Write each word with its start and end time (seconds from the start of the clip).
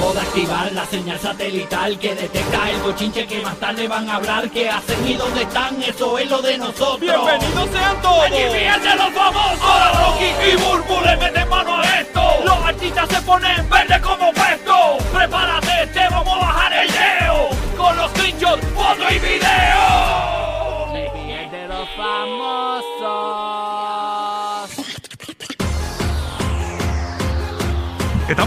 Acabo 0.00 0.14
de 0.14 0.20
activar 0.20 0.72
la 0.72 0.86
señal 0.86 1.20
satelital 1.20 1.98
que 1.98 2.14
detecta 2.14 2.70
el 2.70 2.80
bochinche 2.80 3.26
que 3.26 3.42
más 3.42 3.54
tarde 3.56 3.86
van 3.86 4.08
a 4.08 4.14
hablar. 4.14 4.48
¿Qué 4.48 4.70
hacen 4.70 5.06
y 5.06 5.12
dónde 5.12 5.42
están? 5.42 5.82
Eso 5.82 6.16
es 6.18 6.30
lo 6.30 6.40
de 6.40 6.56
nosotros. 6.56 7.00
¡Bienvenidos 7.00 7.68
sean 7.70 8.00
todos! 8.00 8.24
¡Aquí 8.24 8.42
fíjense 8.50 8.96
los 8.96 9.10
famosos! 9.10 9.60
Ahora 9.60 9.92
Rocky 9.92 10.24
y 10.24 10.56
Burbu 10.56 11.04
le 11.04 11.16
meten 11.18 11.48
mano 11.50 11.76
a 11.76 12.00
esto. 12.00 12.22
Los 12.46 12.64
artistas 12.64 13.08
se 13.10 13.20
ponen 13.20 13.68
verde 13.68 14.00
como 14.00 14.32
puesto. 14.32 14.99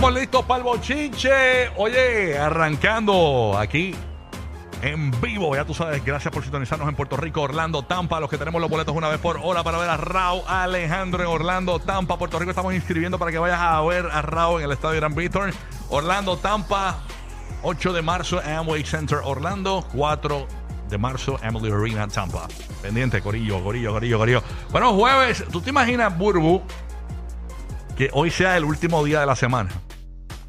Estamos 0.04 0.20
listos 0.20 0.44
para 0.44 0.58
el 0.58 0.64
bochinche. 0.66 1.70
Oye, 1.78 2.38
arrancando 2.38 3.56
aquí 3.58 3.96
en 4.82 5.12
vivo. 5.22 5.56
Ya 5.56 5.64
tú 5.64 5.74
sabes, 5.74 6.04
gracias 6.04 6.30
por 6.30 6.44
sintonizarnos 6.44 6.90
en 6.90 6.96
Puerto 6.98 7.16
Rico, 7.16 7.44
Orlando, 7.44 7.84
Tampa. 7.84 8.20
Los 8.20 8.30
que 8.30 8.38
tenemos 8.38 8.60
los 8.60 8.70
boletos 8.70 8.94
una 8.94 9.08
vez 9.08 9.20
por 9.20 9.40
hora 9.42 9.64
para 9.64 9.78
ver 9.78 9.90
a 9.90 9.96
Raúl 9.96 10.42
Alejandro 10.46 11.24
en 11.24 11.30
Orlando, 11.30 11.80
Tampa, 11.80 12.18
Puerto 12.18 12.38
Rico. 12.38 12.52
Estamos 12.52 12.74
inscribiendo 12.74 13.18
para 13.18 13.32
que 13.32 13.38
vayas 13.38 13.62
a 13.62 13.82
ver 13.84 14.08
a 14.12 14.22
Raúl 14.22 14.60
en 14.60 14.66
el 14.66 14.74
estadio 14.74 15.00
Gran 15.00 15.16
Víctor. 15.16 15.54
Orlando, 15.88 16.36
Tampa, 16.36 16.98
8 17.62 17.94
de 17.94 18.02
marzo, 18.02 18.42
Amway 18.42 18.84
Center, 18.84 19.20
Orlando, 19.24 19.88
4 19.94 20.48
de 20.90 20.98
marzo, 20.98 21.40
Emily 21.42 21.72
Arena, 21.72 22.10
Tampa. 22.10 22.50
Pendiente, 22.82 23.22
Corillo, 23.22 23.64
Corillo, 23.64 23.94
Corillo, 23.94 24.18
Corillo. 24.18 24.44
Bueno, 24.70 24.96
jueves, 24.96 25.46
¿tú 25.50 25.62
te 25.62 25.70
imaginas, 25.70 26.18
Burbu, 26.18 26.62
que 27.96 28.10
hoy 28.12 28.32
sea 28.32 28.58
el 28.58 28.66
último 28.66 29.02
día 29.06 29.22
de 29.22 29.28
la 29.28 29.38
semana? 29.38 29.70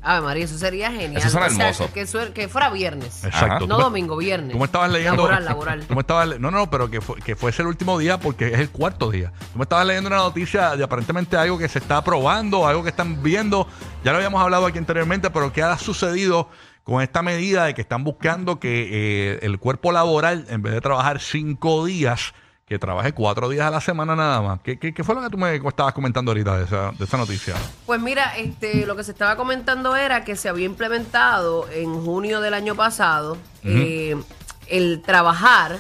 Ave 0.04 0.20
María, 0.20 0.44
eso 0.44 0.58
sería 0.58 0.90
genial. 0.92 1.16
Eso 1.16 1.30
suena 1.30 1.46
O 1.46 1.50
sea, 1.50 1.68
hermoso. 1.70 1.92
que, 1.92 2.04
suer- 2.06 2.32
que 2.32 2.48
fuera 2.48 2.70
viernes. 2.70 3.24
Exacto. 3.24 3.66
No 3.66 3.74
Tú 3.76 3.78
me- 3.78 3.84
domingo, 3.84 4.16
viernes. 4.16 4.52
Tú 4.52 4.58
me 4.58 4.66
estabas 4.66 4.90
leyendo. 4.90 5.16
Laboral, 5.22 5.44
laboral. 5.44 5.86
Tú 5.86 5.94
me 5.94 6.00
estabas 6.02 6.28
le- 6.28 6.38
no, 6.38 6.50
no, 6.50 6.70
pero 6.70 6.90
que, 6.90 7.00
fue- 7.00 7.16
que 7.22 7.34
fuese 7.36 7.62
el 7.62 7.68
último 7.68 7.98
día 7.98 8.20
porque 8.20 8.48
es 8.52 8.60
el 8.60 8.70
cuarto 8.70 9.10
día. 9.10 9.32
Tú 9.52 9.58
me 9.58 9.62
estabas 9.62 9.86
leyendo 9.86 10.08
una 10.08 10.18
noticia 10.18 10.76
de 10.76 10.84
aparentemente 10.84 11.36
algo 11.36 11.58
que 11.58 11.68
se 11.68 11.78
está 11.78 12.04
probando, 12.04 12.66
algo 12.66 12.82
que 12.82 12.90
están 12.90 13.22
viendo. 13.22 13.66
Ya 14.04 14.12
lo 14.12 14.18
habíamos 14.18 14.42
hablado 14.42 14.66
aquí 14.66 14.78
anteriormente, 14.78 15.30
pero 15.30 15.52
¿qué 15.52 15.62
ha 15.62 15.78
sucedido 15.78 16.48
con 16.84 17.00
esta 17.02 17.22
medida 17.22 17.64
de 17.64 17.72
que 17.72 17.80
están 17.80 18.04
buscando 18.04 18.60
que 18.60 18.88
eh, 18.92 19.38
el 19.40 19.58
cuerpo 19.58 19.90
laboral, 19.90 20.44
en 20.50 20.60
vez 20.60 20.74
de 20.74 20.82
trabajar 20.82 21.18
cinco 21.20 21.86
días, 21.86 22.34
que 22.66 22.78
trabaje 22.78 23.12
cuatro 23.12 23.48
días 23.48 23.66
a 23.66 23.70
la 23.70 23.80
semana 23.80 24.16
nada 24.16 24.40
más? 24.40 24.60
¿Qué, 24.62 24.78
qué, 24.78 24.94
qué 24.94 25.04
fue 25.04 25.14
lo 25.14 25.22
que 25.22 25.30
tú 25.30 25.36
me 25.36 25.56
estabas 25.56 25.92
comentando 25.92 26.30
ahorita 26.30 26.58
de 26.58 26.64
esa, 26.64 26.92
de 26.92 27.04
esa 27.04 27.16
noticia? 27.16 27.54
Pues 27.84 28.00
mira, 28.00 28.36
este, 28.38 28.86
lo 28.86 28.96
que 28.96 29.04
se 29.04 29.12
estaba 29.12 29.36
comentando 29.36 29.94
era 29.96 30.24
que 30.24 30.34
se 30.36 30.48
había 30.48 30.66
implementado 30.66 31.68
en 31.70 31.94
junio 32.04 32.40
del 32.40 32.54
año 32.54 32.74
pasado 32.74 33.36
eh, 33.64 34.16
el 34.66 35.02
trabajar 35.02 35.78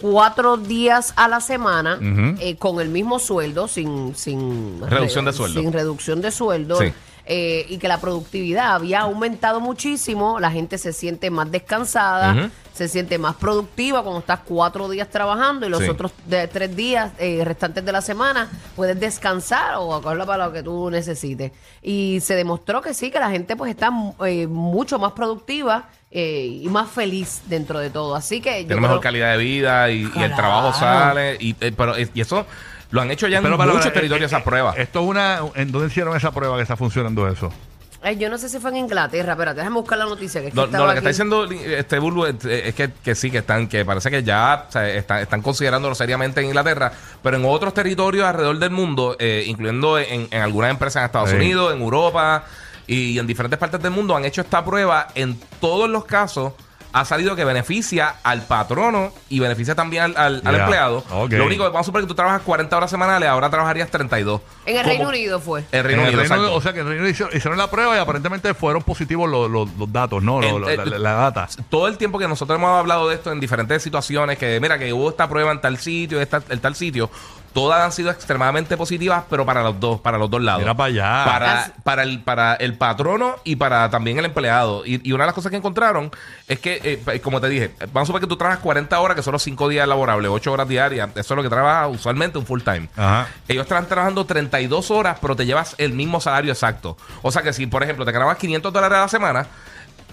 cuatro 0.00 0.56
días 0.56 1.12
a 1.16 1.26
la 1.28 1.40
semana 1.40 1.98
eh, 2.40 2.56
con 2.56 2.80
el 2.80 2.88
mismo 2.88 3.18
sueldo, 3.18 3.66
sin, 3.66 4.14
sin 4.14 4.80
Reducción 4.86 5.24
de 5.24 5.32
sueldo. 5.32 5.60
Sin 5.60 5.72
reducción 5.72 6.20
de 6.20 6.30
sueldo. 6.30 6.78
Sí. 6.78 6.92
Eh, 7.30 7.66
y 7.68 7.76
que 7.76 7.88
la 7.88 8.00
productividad 8.00 8.74
había 8.74 9.00
aumentado 9.00 9.60
muchísimo, 9.60 10.40
la 10.40 10.50
gente 10.50 10.78
se 10.78 10.94
siente 10.94 11.30
más 11.30 11.50
descansada, 11.52 12.50
se 12.72 12.88
siente 12.88 13.18
más 13.18 13.34
productiva 13.36 14.02
cuando 14.02 14.20
estás 14.20 14.40
cuatro 14.46 14.88
días 14.88 15.10
trabajando 15.10 15.66
y 15.66 15.68
los 15.68 15.82
Sí. 15.82 15.88
otros 15.90 16.12
de 16.26 16.48
tres 16.48 16.74
días 16.74 17.12
eh, 17.18 17.42
restantes 17.44 17.84
de 17.84 17.92
la 17.92 18.00
semana 18.00 18.48
puedes 18.76 18.98
descansar 18.98 19.74
o 19.76 20.00
cogerla 20.00 20.24
para 20.24 20.46
lo 20.46 20.52
que 20.52 20.62
tú 20.62 20.88
necesites. 20.90 21.52
Y 21.82 22.20
se 22.22 22.34
demostró 22.34 22.80
que 22.80 22.94
sí, 22.94 23.10
que 23.10 23.18
la 23.20 23.30
gente 23.30 23.56
pues 23.56 23.70
está 23.70 23.90
eh, 24.26 24.46
mucho 24.46 24.98
más 24.98 25.12
productiva 25.12 25.88
eh, 26.10 26.60
y 26.62 26.68
más 26.68 26.88
feliz 26.90 27.42
dentro 27.46 27.78
de 27.78 27.90
todo. 27.90 28.14
Así 28.14 28.40
que 28.40 28.64
Tiene 28.64 28.76
mejor 28.80 29.00
creo- 29.00 29.00
calidad 29.02 29.32
de 29.32 29.38
vida 29.44 29.90
y, 29.90 30.10
y 30.14 30.22
el 30.22 30.34
trabajo 30.34 30.72
sale. 30.72 31.36
Y, 31.40 31.54
eh, 31.60 31.72
pero, 31.76 31.92
y 31.98 32.08
eso 32.20 32.46
lo 32.90 33.00
han 33.00 33.10
hecho 33.10 33.28
ya 33.28 33.38
en 33.38 33.44
Pero, 33.44 33.58
pero, 33.58 33.68
muchos 33.70 33.86
pero, 33.86 33.94
territorios 33.94 34.32
eh, 34.32 34.36
esa 34.36 34.44
prueba. 34.44 34.74
Esto 34.76 35.00
es 35.00 35.06
una. 35.06 35.40
¿En 35.54 35.70
dónde 35.72 35.88
hicieron 35.88 36.16
esa 36.16 36.32
prueba 36.32 36.56
que 36.56 36.62
está 36.62 36.76
funcionando 36.76 37.28
eso? 37.28 37.52
Ay, 38.00 38.16
yo 38.16 38.30
no 38.30 38.38
sé 38.38 38.48
si 38.48 38.60
fue 38.60 38.70
en 38.70 38.76
Inglaterra, 38.76 39.32
espérate, 39.32 39.58
déjame 39.58 39.74
buscar 39.74 39.98
la 39.98 40.04
noticia. 40.04 40.40
Que 40.40 40.46
es 40.48 40.54
que 40.54 40.56
No, 40.60 40.68
no, 40.68 40.86
lo 40.86 40.92
que 40.92 40.98
está 40.98 41.08
diciendo 41.08 41.44
este 41.50 41.98
Bulbo 41.98 42.28
es, 42.28 42.36
que, 42.74 42.92
que 43.02 43.14
sí, 43.16 43.28
que 43.28 43.38
están, 43.38 43.66
que 43.66 43.84
parece 43.84 44.08
que 44.08 44.22
ya 44.22 44.66
o 44.68 44.72
sea, 44.72 44.88
están, 44.88 45.18
están 45.18 45.42
considerándolo 45.42 45.96
seriamente 45.96 46.40
en 46.40 46.46
Inglaterra, 46.46 46.92
pero 47.24 47.36
en 47.38 47.44
otros 47.44 47.74
territorios 47.74 48.24
alrededor 48.24 48.58
del 48.60 48.70
mundo, 48.70 49.16
eh, 49.18 49.42
incluyendo 49.48 49.98
en, 49.98 50.28
en 50.30 50.42
algunas 50.42 50.70
empresas 50.70 51.00
en 51.00 51.06
Estados 51.06 51.30
Sí. 51.30 51.36
Unidos, 51.36 51.74
en 51.74 51.82
Europa 51.82 52.44
y 52.86 53.18
en 53.18 53.26
diferentes 53.26 53.58
partes 53.58 53.82
del 53.82 53.90
mundo, 53.90 54.14
han 54.16 54.24
hecho 54.24 54.42
esta 54.42 54.64
prueba. 54.64 55.08
En 55.16 55.36
todos 55.60 55.90
los 55.90 56.04
casos 56.04 56.52
ha 56.92 57.04
salido 57.04 57.36
que 57.36 57.44
beneficia 57.44 58.16
al 58.22 58.42
patrono 58.42 59.12
y 59.28 59.40
beneficia 59.40 59.74
también 59.74 60.02
al, 60.04 60.16
al- 60.16 60.42
al 60.44 60.54
empleado. 60.54 61.04
Lo 61.28 61.44
único 61.46 61.64
que 61.64 61.68
vamos 61.70 61.80
a 61.82 61.84
suponer 61.84 62.04
que 62.04 62.08
tú 62.08 62.14
trabajas 62.14 62.42
40 62.42 62.76
horas 62.76 62.90
semanales, 62.90 63.28
ahora 63.28 63.50
trabajarías 63.50 63.90
32. 63.90 64.40
En 64.66 64.76
el 64.76 64.82
Como- 64.82 64.88
Reino 64.94 65.08
Unido 65.08 65.40
fue. 65.40 65.64
El 65.72 65.84
Reino 65.84 66.02
En 66.02 66.08
el 66.08 66.14
Unido, 66.14 66.20
Reino 66.22 66.34
Unido, 66.34 66.46
exacto. 66.48 66.54
o 66.56 66.60
sea 66.62 66.72
que 66.72 66.80
en 66.80 66.86
el 66.86 66.90
Reino 66.92 67.02
Unido 67.02 67.12
hicieron, 67.12 67.36
hicieron 67.36 67.58
la 67.58 67.70
prueba 67.70 67.96
y 67.96 67.98
aparentemente 67.98 68.54
fueron 68.54 68.82
positivos 68.82 69.28
los, 69.28 69.50
los- 69.50 69.68
los 69.78 69.92
datos, 69.92 70.22
¿no? 70.22 70.42
En- 70.42 70.64
eh, 70.68 70.76
la, 70.76 70.98
la 70.98 71.12
data. 71.12 71.48
todo 71.68 71.88
el 71.88 71.98
tiempo 71.98 72.18
que 72.18 72.26
nosotros 72.28 72.58
hemos 72.58 72.70
hablado 72.78 73.08
de 73.08 73.16
esto 73.16 73.32
en 73.32 73.40
diferentes 73.40 73.82
situaciones, 73.82 74.38
que 74.38 74.58
mira, 74.60 74.78
que 74.78 74.92
hubo 74.92 75.10
esta 75.10 75.28
prueba 75.28 75.52
en 75.52 75.60
tal 75.60 75.78
sitio, 75.78 76.20
esta, 76.20 76.42
en 76.48 76.60
tal 76.60 76.74
sitio, 76.74 77.10
todas 77.58 77.80
han 77.80 77.92
sido 77.92 78.10
extremadamente 78.10 78.76
positivas, 78.76 79.24
pero 79.28 79.44
para 79.44 79.62
los 79.64 79.80
dos, 79.80 80.00
para 80.00 80.16
los 80.16 80.30
dos 80.30 80.40
lados. 80.40 80.60
Mira 80.60 80.74
para 80.74 80.86
allá. 80.86 81.24
Para, 81.24 81.72
para, 81.82 82.02
el, 82.04 82.20
para 82.20 82.54
el 82.54 82.74
patrono 82.74 83.34
y 83.42 83.56
para 83.56 83.90
también 83.90 84.16
el 84.18 84.26
empleado. 84.26 84.86
Y, 84.86 85.00
y 85.08 85.12
una 85.12 85.24
de 85.24 85.28
las 85.28 85.34
cosas 85.34 85.50
que 85.50 85.56
encontraron 85.56 86.12
es 86.46 86.60
que, 86.60 86.80
eh, 87.04 87.20
como 87.20 87.40
te 87.40 87.48
dije, 87.48 87.72
vamos 87.92 88.02
a 88.02 88.06
suponer 88.06 88.20
que 88.20 88.28
tú 88.28 88.36
trabajas 88.36 88.62
40 88.62 89.00
horas, 89.00 89.16
que 89.16 89.22
son 89.22 89.32
los 89.32 89.42
5 89.42 89.68
días 89.68 89.88
laborables, 89.88 90.30
8 90.30 90.52
horas 90.52 90.68
diarias. 90.68 91.08
Eso 91.16 91.34
es 91.34 91.36
lo 91.36 91.42
que 91.42 91.48
trabaja 91.48 91.88
usualmente 91.88 92.38
un 92.38 92.46
full 92.46 92.62
time. 92.62 92.88
Ajá. 92.96 93.26
Ellos 93.48 93.62
están 93.62 93.86
trabajando 93.86 94.24
32 94.24 94.92
horas, 94.92 95.18
pero 95.20 95.34
te 95.34 95.44
llevas 95.44 95.74
el 95.78 95.92
mismo 95.94 96.20
salario 96.20 96.52
exacto. 96.52 96.96
O 97.22 97.32
sea 97.32 97.42
que 97.42 97.52
si, 97.52 97.66
por 97.66 97.82
ejemplo, 97.82 98.04
te 98.04 98.12
ganabas 98.12 98.38
500 98.38 98.72
dólares 98.72 98.98
a 98.98 99.00
la 99.02 99.08
semana, 99.08 99.46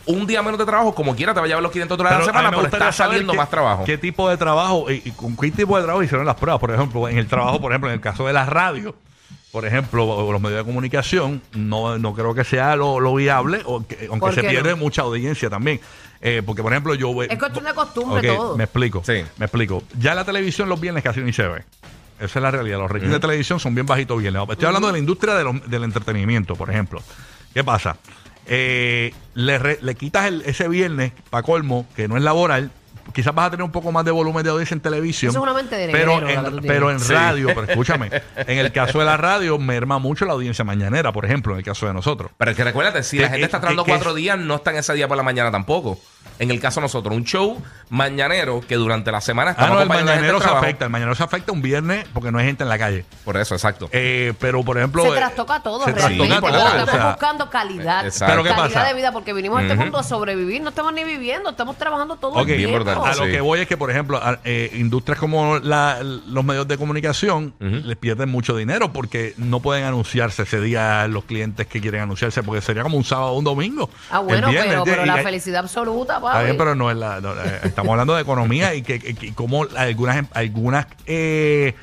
un 0.07 0.27
día 0.27 0.41
menos 0.43 0.59
de 0.59 0.66
trabajo, 0.66 0.93
como 0.93 1.16
quiera, 1.16 1.33
te 1.33 1.39
va 1.39 1.45
a 1.45 1.47
llevar 1.47 1.63
los 1.63 1.71
500 1.71 1.97
dólares 1.97 2.16
a 2.17 2.19
la 2.19 2.23
a 2.23 2.27
semana, 2.27 2.49
pero 2.51 2.63
está 2.66 2.91
saliendo 2.91 3.31
qué- 3.33 3.38
más 3.38 3.49
trabajo. 3.49 3.83
¿Qué 3.85 3.97
tipo 3.97 4.29
de 4.29 4.38
trabajo 4.38 4.89
y, 4.91 5.01
y 5.05 5.11
con 5.11 5.35
qué 5.35 5.51
tipo 5.51 5.75
de 5.77 5.83
trabajo 5.83 6.03
hicieron 6.03 6.25
las 6.25 6.35
pruebas? 6.35 6.59
Por 6.59 6.71
ejemplo, 6.71 7.07
en 7.09 7.17
el 7.17 7.27
trabajo, 7.27 7.59
por 7.59 7.71
ejemplo, 7.71 7.89
en 7.89 7.95
el 7.95 8.01
caso 8.01 8.25
de 8.27 8.33
la 8.33 8.45
radio, 8.45 8.95
por 9.51 9.66
ejemplo, 9.66 10.05
o 10.05 10.31
los 10.31 10.41
medios 10.41 10.59
de 10.59 10.66
comunicación, 10.66 11.41
no, 11.53 11.97
no 11.97 12.13
creo 12.13 12.33
que 12.35 12.43
sea 12.43 12.75
lo, 12.75 12.99
lo 12.99 13.16
viable, 13.16 13.61
aunque 13.66 13.95
¿Por 14.19 14.33
se 14.35 14.43
pierde 14.43 14.71
no? 14.71 14.77
mucha 14.77 15.01
audiencia 15.03 15.49
también. 15.49 15.79
Eh, 16.22 16.41
porque, 16.45 16.61
por 16.63 16.72
ejemplo, 16.73 16.93
yo... 16.95 17.23
Es 17.23 17.37
cuestión 17.37 17.63
de 17.66 17.73
costumbre 17.73 18.27
todo. 18.27 18.57
Me 18.57 18.63
explico. 18.66 19.01
Sí. 19.05 19.23
Me 19.37 19.45
explico. 19.45 19.83
Ya 19.99 20.13
la 20.16 20.25
televisión 20.25 20.67
los 20.69 20.79
viernes 20.79 21.03
casi 21.03 21.22
ni 21.22 21.31
se 21.31 21.47
ve. 21.47 21.63
Esa 22.19 22.39
es 22.39 22.43
la 22.43 22.49
realidad. 22.51 22.79
Los 22.79 22.89
ratings 22.89 23.11
de 23.11 23.19
televisión 23.19 23.59
son 23.59 23.75
bien 23.75 23.85
bajitos 23.85 24.19
viernes. 24.19 24.41
Estoy 24.49 24.66
hablando 24.66 24.87
de 24.87 24.93
la 24.93 24.99
industria 24.99 25.35
de 25.35 25.61
del 25.67 25.83
entretenimiento, 25.83 26.55
por 26.55 26.69
ejemplo. 26.69 27.01
¿Qué 27.53 27.63
pasa? 27.63 27.97
Eh, 28.47 29.13
le, 29.33 29.57
re- 29.59 29.79
le 29.81 29.96
quitas 29.96 30.25
el- 30.28 30.41
ese 30.46 30.67
viernes, 30.67 31.11
para 31.29 31.43
colmo, 31.43 31.85
que 31.96 32.08
no 32.08 32.16
es 32.17 32.23
laboral, 32.23 32.72
quizás 33.14 33.34
vas 33.34 33.47
a 33.47 33.52
tener 33.52 33.64
un 33.64 33.72
poco 33.72 33.91
más 33.91 34.03
de 34.05 34.11
volumen 34.11 34.43
de 34.43 34.49
audiencia 34.49 34.75
en 34.75 34.81
televisión. 34.81 35.29
Eso 35.31 35.40
es 35.40 35.43
una 35.43 35.53
mente 35.53 35.75
de 35.75 35.90
pero 35.91 36.20
negrero, 36.20 36.41
la 36.41 36.47
en, 36.49 36.61
pero 36.61 36.91
en 36.91 36.99
Sí. 36.99 37.14
radio, 37.14 37.47
pero 37.47 37.64
escúchame, 37.64 38.09
en 38.35 38.58
el 38.58 38.72
caso 38.72 38.99
de 38.99 39.05
la 39.05 39.17
radio, 39.17 39.58
merma 39.58 39.99
mucho 39.99 40.25
la 40.25 40.34
audiencia 40.34 40.64
mañanera, 40.66 41.11
por 41.11 41.25
ejemplo, 41.25 41.53
en 41.53 41.59
el 41.59 41.66
caso 41.66 41.87
de 41.87 41.93
nosotros. 41.93 42.31
Pero 42.37 42.52
es 42.52 42.58
que 42.58 42.64
recuérdate, 42.64 43.03
si 43.03 43.17
la 43.17 43.28
Que- 43.28 43.40
gente 43.40 43.46
está 43.46 43.61
que- 43.61 43.75
cuatro 43.85 44.14
días, 44.14 44.37
no 44.40 44.55
está 44.55 44.72
en 44.72 44.78
ese 44.78 44.93
día 44.93 45.08
por 45.08 45.17
la 45.17 45.23
mañana 45.23 45.52
tampoco. 45.52 45.99
En 46.37 46.51
el 46.51 46.59
caso 46.59 46.79
de 46.81 46.85
nosotros, 46.85 47.16
un 47.16 47.23
show 47.23 47.61
mañanero 47.89 48.61
que 48.67 48.75
durante 48.75 49.11
la 49.11 49.22
semana 49.22 49.51
Ah, 49.51 49.53
estamos 49.53 49.75
no, 49.77 49.81
el 49.83 49.87
mañanero 49.87 50.41
se 50.41 50.49
afecta. 50.49 50.85
El 50.85 50.91
mañanero 50.91 51.16
se 51.16 51.23
afecta 51.23 51.51
un 51.51 51.61
viernes 51.61 52.05
porque 52.13 52.31
no 52.31 52.39
hay 52.39 52.45
gente 52.45 52.63
en 52.63 52.69
la 52.69 52.77
calle. 52.77 53.05
Por 53.23 53.37
eso, 53.37 53.55
exacto. 53.55 53.87
Eh, 53.93 54.33
pero, 54.39 54.63
por 54.63 54.77
ejemplo. 54.77 55.03
Se 55.03 55.09
eh, 55.09 55.13
trastoca 55.16 55.61
todo 55.61 55.85
se 55.85 55.93
realmente. 55.93 56.27
trastoca 56.27 56.51
todo. 56.51 56.67
Estamos 56.67 56.89
o 56.89 56.91
sea, 56.91 57.07
buscando 57.11 57.49
calidad. 57.49 58.05
Exacto. 58.05 58.33
Pero 58.33 58.43
¿qué 58.43 58.49
calidad 58.49 58.81
pasa? 58.81 58.87
de 58.87 58.93
vida 58.95 59.11
porque 59.13 59.33
vinimos 59.33 59.59
a 59.59 59.61
este 59.61 59.73
Ujú. 59.75 59.83
mundo 59.83 59.97
a 59.97 60.03
sobrevivir. 60.03 60.61
No 60.61 60.69
estamos 60.69 60.93
ni 60.93 61.03
viviendo, 61.05 61.49
estamos 61.51 61.77
trabajando 61.77 62.16
todo 62.17 62.31
Ok, 62.33 62.39
el 62.39 62.45
bien 62.57 62.57
tiempo. 62.69 62.83
brutal. 62.91 63.11
A 63.11 63.16
lo 63.16 63.25
Sí. 63.25 63.31
que 63.31 63.41
voy 63.41 63.59
es 63.61 63.67
que, 63.67 63.77
por 63.77 63.91
ejemplo, 63.91 64.17
a- 64.22 64.39
eh, 64.43 64.72
industrias 64.75 65.19
como 65.19 65.59
la- 65.59 65.99
los 66.03 66.43
medios 66.43 66.67
de 66.67 66.77
comunicación 66.77 67.53
les 67.59 67.95
pierden 67.97 68.29
mucho 68.29 68.55
dinero 68.57 68.91
porque 68.91 69.33
no 69.37 69.59
pueden 69.61 69.85
anunciarse 69.85 70.43
ese 70.43 70.59
día 70.59 71.07
los 71.07 71.23
clientes 71.23 71.67
que 71.67 71.79
quieren 71.79 72.01
anunciarse 72.01 72.43
porque 72.43 72.61
sería 72.61 72.83
como 72.83 72.97
un 72.97 73.03
sábado 73.05 73.31
o 73.31 73.37
un 73.37 73.45
domingo. 73.45 73.89
Ah, 74.11 74.19
bueno, 74.19 74.47
El 74.47 74.53
viernes, 74.53 74.81
pero, 74.83 75.05
la 75.05 75.22
y- 75.22 75.23
felicidad 75.23 75.61
absoluta, 75.63 76.15
Está 76.17 76.32
papi. 76.34 76.46
bien, 76.46 76.58
pero 76.58 76.76
no 76.76 76.90
es 76.91 76.97
la. 76.97 77.22
no, 77.22 77.34
eh, 77.34 77.59
estamos 77.64 77.91
hablando 77.91 78.16
de 78.16 78.22
economía 78.22 78.73
y 78.76 78.82
que, 78.82 79.00
que- 79.00 79.14
que 79.16 79.34
como 79.34 79.66
algunas 79.76 80.17
em- 80.17 80.28
algunas 80.34 80.88
eh, 81.06 81.73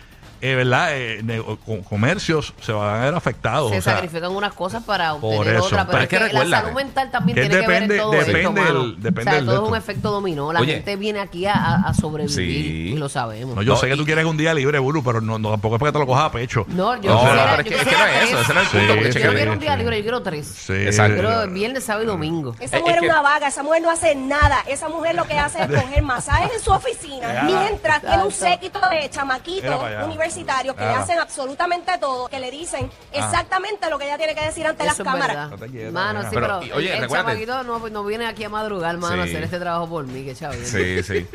eh, 0.42 0.54
¿verdad? 0.56 0.88
Eh, 0.92 1.42
comercios 1.88 2.52
se 2.60 2.72
van 2.72 3.00
a 3.00 3.04
ver 3.04 3.14
afectados. 3.14 3.70
se 3.70 3.78
o 3.78 3.82
sea, 3.82 3.94
sacrifican 3.94 4.32
unas 4.32 4.52
cosas 4.52 4.82
para 4.82 5.14
por 5.14 5.34
obtener 5.34 5.56
eso. 5.56 5.64
otra. 5.66 5.78
Pero 5.86 5.90
Pero 5.92 6.02
es 6.02 6.08
que 6.08 6.16
que, 6.18 6.22
recuerda, 6.24 6.48
la 6.50 6.60
salud 6.62 6.72
mental 6.76 7.10
también 7.10 7.34
que 7.36 7.40
tiene 7.42 7.60
que 7.60 7.66
ver 7.66 7.82
depende- 7.82 7.94
en 7.96 8.00
todo 8.02 8.10
depende 8.12 8.40
esto, 8.60 8.82
del- 8.82 8.96
depende 9.02 9.20
o 9.20 9.24
sea, 9.24 9.32
del 9.34 9.44
todo 9.46 9.54
es 9.54 9.60
un 9.60 9.64
esto. 9.76 9.76
efecto 9.76 10.10
dominó. 10.10 10.52
La 10.52 10.60
Oye. 10.60 10.74
gente 10.74 10.96
viene 10.96 11.20
aquí 11.20 11.46
a, 11.46 11.52
a- 11.54 11.88
a 11.88 11.94
sobrevivir 11.94 12.34
Sí. 12.34 12.92
y 12.94 12.96
lo 12.96 13.08
sabemos. 13.08 13.54
no, 13.56 13.62
yo 13.62 13.72
No, 13.74 13.78
sé 13.78 13.86
que 13.88 13.94
y- 13.94 13.96
tú 13.96 14.04
quieres 14.04 14.24
un 14.24 14.36
día 14.36 14.52
libre, 14.52 14.78
Buru, 14.78 15.02
pero 15.02 15.20
no, 15.20 15.38
no, 15.38 15.50
tampoco 15.50 15.76
es 15.76 15.80
para 15.80 15.90
que 15.90 15.92
te 15.94 15.98
lo 16.00 16.06
cojas 16.06 16.24
a 16.24 16.32
pecho. 16.32 16.64
No, 16.68 17.00
yo 17.00 17.10
No, 17.12 17.20
quisiera, 17.20 17.44
pero 17.50 17.50
es 17.52 17.56
yo 17.58 17.62
que- 17.64 17.68
es 17.76 17.80
que 17.82 17.84
quisiera 17.90 18.04
no 18.06 18.12
es 18.12 18.22
eso, 18.24 18.30
tres. 18.32 18.42
ese 18.44 18.54
no 18.54 18.60
es 18.60 18.66
el 18.66 18.70
punto, 18.80 19.18
Yo 19.20 19.26
no 19.26 19.32
quiero 19.34 19.52
un 19.52 19.58
día 19.60 19.76
libre, 19.76 19.96
yo 19.98 20.02
quiero 20.02 20.22
tres. 20.22 20.46
Sí, 20.46 20.72
Exacto. 20.72 21.14
Quiero 21.14 21.48
viernes, 21.50 21.84
sábado 21.84 22.04
y 22.04 22.06
domingo. 22.08 22.54
Esa 22.58 22.76
Es- 22.76 22.82
mujer 22.82 22.96
es 22.96 23.02
es, 23.02 23.08
que- 23.08 23.10
una 23.12 23.22
vaga, 23.22 23.48
esa 23.48 23.62
mujer 23.62 23.82
no 23.82 23.90
hace 23.90 24.14
nada. 24.16 24.58
Esa 24.66 24.88
mujer 24.88 25.14
lo 25.14 25.24
que 25.24 25.38
hace 25.38 25.62
es 25.62 25.66
coger 25.82 26.02
masajes 26.02 26.52
en 26.54 26.60
su 26.60 26.72
oficina, 26.72 27.42
mientras 27.44 28.00
tiene 28.00 28.24
un 28.24 28.32
séquito 28.32 28.80
de 28.90 28.96
Mira 28.96 29.10
chamaquitos 29.10 29.76
para 29.76 29.86
allá. 29.86 30.04
universitarios 30.04 30.31
que 30.32 30.84
Ah. 30.84 30.88
le 30.88 30.94
hacen 30.94 31.19
absolutamente 31.19 31.93
todo, 31.99 32.29
que 32.29 32.40
le 32.40 32.50
dicen 32.50 32.90
exactamente 33.12 33.88
lo 33.90 33.99
que 33.99 34.05
ella 34.06 34.17
tiene 34.19 34.34
que 34.34 34.44
decir 34.44 34.67
ante 34.67 34.84
las 34.84 34.94
Eso 34.94 35.02
es 35.02 35.08
cámaras. 35.08 35.37
verdad. 35.37 35.52
Estate 35.55 35.70
quieta, 35.70 35.90
Mano, 35.93 36.19
nena. 36.20 36.31
sí, 36.31 36.34
Pero, 36.34 36.46
pero, 36.46 36.62
y, 36.67 36.73
oye, 36.73 36.96
el, 36.96 37.02
recuérdate- 37.05 37.17
chamaquito 37.46 37.62
no, 37.64 37.88
no 37.88 38.05
viene 38.05 38.26
aquí 38.26 38.44
a 38.44 38.49
madrugar, 38.49 38.96
mano, 38.99 39.23
a 39.23 39.26
Sí. 39.26 39.31
hacer 39.32 39.44
este 39.44 39.58
trabajo 39.58 39.88
por 39.88 40.06
mí, 40.06 40.25
que 40.25 40.34
chaval. 40.34 40.64
Sí, 40.64 41.02
sí. 41.02 41.26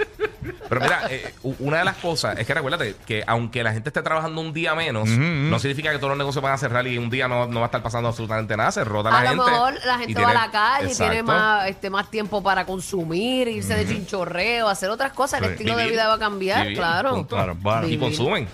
Pero 0.70 0.82
mira, 0.82 1.02
eh, 1.10 1.34
u- 1.44 1.56
una 1.60 1.80
de 1.80 1.86
las 1.86 1.96
cosas 1.98 2.38
es 2.38 2.46
que 2.46 2.54
recuérdate 2.54 2.96
que 3.06 3.24
aunque 3.26 3.64
la 3.64 3.72
gente 3.74 3.90
esté 3.90 4.02
trabajando 4.02 4.42
un 4.42 4.54
día 4.54 4.76
menos, 4.76 5.08
no 5.10 5.60
significa 5.60 5.92
que 5.92 5.98
todos 5.98 6.10
los 6.10 6.18
negocios 6.18 6.44
van 6.44 6.54
a 6.54 6.58
cerrar 6.58 6.86
y 6.88 6.98
un 6.98 7.10
día 7.10 7.28
no, 7.28 7.48
no 7.48 7.60
va 7.60 7.66
a 7.66 7.68
estar 7.68 7.82
pasando 7.82 8.10
absolutamente 8.10 8.56
nada. 8.58 8.72
Se 8.72 8.84
rota 8.84 9.10
la 9.10 9.20
A 9.20 9.24
lo 9.24 9.30
gente. 9.30 9.46
mejor 9.52 9.74
la 9.86 9.96
y 9.96 10.00
gente 10.00 10.14
va 10.22 10.28
a 10.30 10.32
tiene- 10.32 10.34
la 10.46 10.52
calle 10.52 10.92
y 10.92 10.96
tiene 10.96 11.12
Exacto. 11.20 11.32
más, 11.32 11.68
este, 11.70 11.90
más 11.90 12.12
tiempo 12.12 12.44
para 12.44 12.66
consumir, 12.66 13.48
irse 13.48 13.76
de 13.76 13.88
chinchorreo, 13.88 14.68
hacer 14.68 14.90
otras 14.90 15.14
cosas. 15.14 15.42
El 15.42 15.48
Sí. 15.48 15.52
estilo 15.54 15.72
de 15.78 15.84
Vivir, 15.84 15.94
vida 15.94 16.08
va 16.08 16.14
a 16.16 16.20
cambiar, 16.20 16.64
vivir, 16.64 16.78
claro. 16.78 17.12
punto. 17.16 17.36
Claro, 17.36 17.56
bueno. 17.60 17.82
Y 17.84 17.92
Vivir. 17.92 18.00
consumen. 18.00 18.48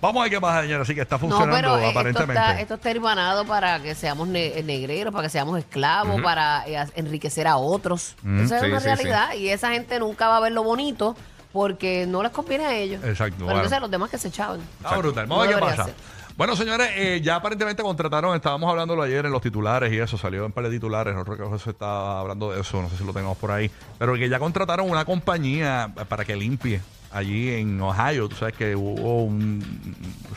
Vamos 0.00 0.20
a 0.20 0.22
ver 0.24 0.30
qué 0.30 0.40
pasa, 0.40 0.62
señora. 0.62 0.82
Así 0.82 0.94
que 0.94 1.02
está 1.02 1.16
No, 1.16 1.20
funcionando 1.20 1.54
pero 1.56 1.76
eh, 1.78 1.86
esto 1.88 1.90
aparentemente. 1.98 2.32
está, 2.40 2.60
esto 2.60 2.74
está 2.74 2.90
hermanado 2.90 3.44
para 3.44 3.80
que 3.80 3.94
seamos 3.94 4.28
ne- 4.28 4.58
eh, 4.58 4.62
negreros, 4.62 5.12
para 5.12 5.24
que 5.24 5.30
seamos 5.30 5.58
esclavos, 5.58 6.20
para 6.22 6.64
eh, 6.66 6.86
enriquecer 6.96 7.46
a 7.46 7.56
otros. 7.56 8.14
Esa 8.42 8.56
es 8.56 8.62
Sí, 8.62 8.68
una 8.70 8.80
sí, 8.80 8.86
realidad 8.86 9.34
y 9.34 9.48
esa 9.50 9.70
gente 9.72 9.98
nunca 9.98 10.28
va 10.28 10.38
a 10.38 10.40
ver 10.40 10.52
lo 10.52 10.62
bonito 10.64 11.16
porque 11.52 12.06
no 12.06 12.22
les 12.22 12.32
conviene 12.32 12.64
a 12.64 12.74
ellos. 12.74 13.02
Exacto, 13.04 13.34
Pero 13.36 13.44
bueno. 13.46 13.58
entonces 13.60 13.80
los 13.80 13.90
demás 13.90 14.08
que 14.10 14.18
se 14.18 14.28
echaban. 14.28 14.60
Está 14.82 14.96
brutal. 14.98 15.28
No 15.28 15.36
Vamos 15.36 15.46
a 15.46 15.50
ver 15.50 15.58
qué 15.60 15.66
pasa. 15.76 15.84
ser. 15.86 15.94
Bueno, 16.36 16.56
señores, 16.56 16.88
eh, 16.94 17.20
ya 17.22 17.34
aparentemente 17.36 17.82
contrataron, 17.82 18.34
estábamos 18.34 18.70
hablándolo 18.70 19.02
ayer 19.02 19.26
en 19.26 19.32
los 19.32 19.42
titulares 19.42 19.92
y 19.92 19.98
eso, 19.98 20.16
salió 20.16 20.46
en 20.46 20.52
par 20.52 20.64
de 20.64 20.70
titulares, 20.70 21.14
no 21.14 21.22
creo 21.24 21.50
que 21.52 21.58
se 21.58 21.70
está 21.70 22.18
hablando 22.20 22.50
de 22.52 22.62
eso, 22.62 22.80
no 22.80 22.88
sé 22.88 22.96
si 22.96 23.04
lo 23.04 23.12
tenemos 23.12 23.36
por 23.36 23.50
ahí, 23.50 23.70
pero 23.98 24.14
que 24.14 24.26
ya 24.26 24.38
contrataron 24.38 24.88
una 24.88 25.04
compañía 25.04 25.92
para 26.08 26.24
que 26.24 26.36
limpie 26.36 26.80
allí 27.12 27.50
en 27.54 27.80
Ohio, 27.80 28.28
tú 28.28 28.36
sabes 28.36 28.54
que 28.54 28.74
hubo 28.76 29.24
un, 29.24 29.62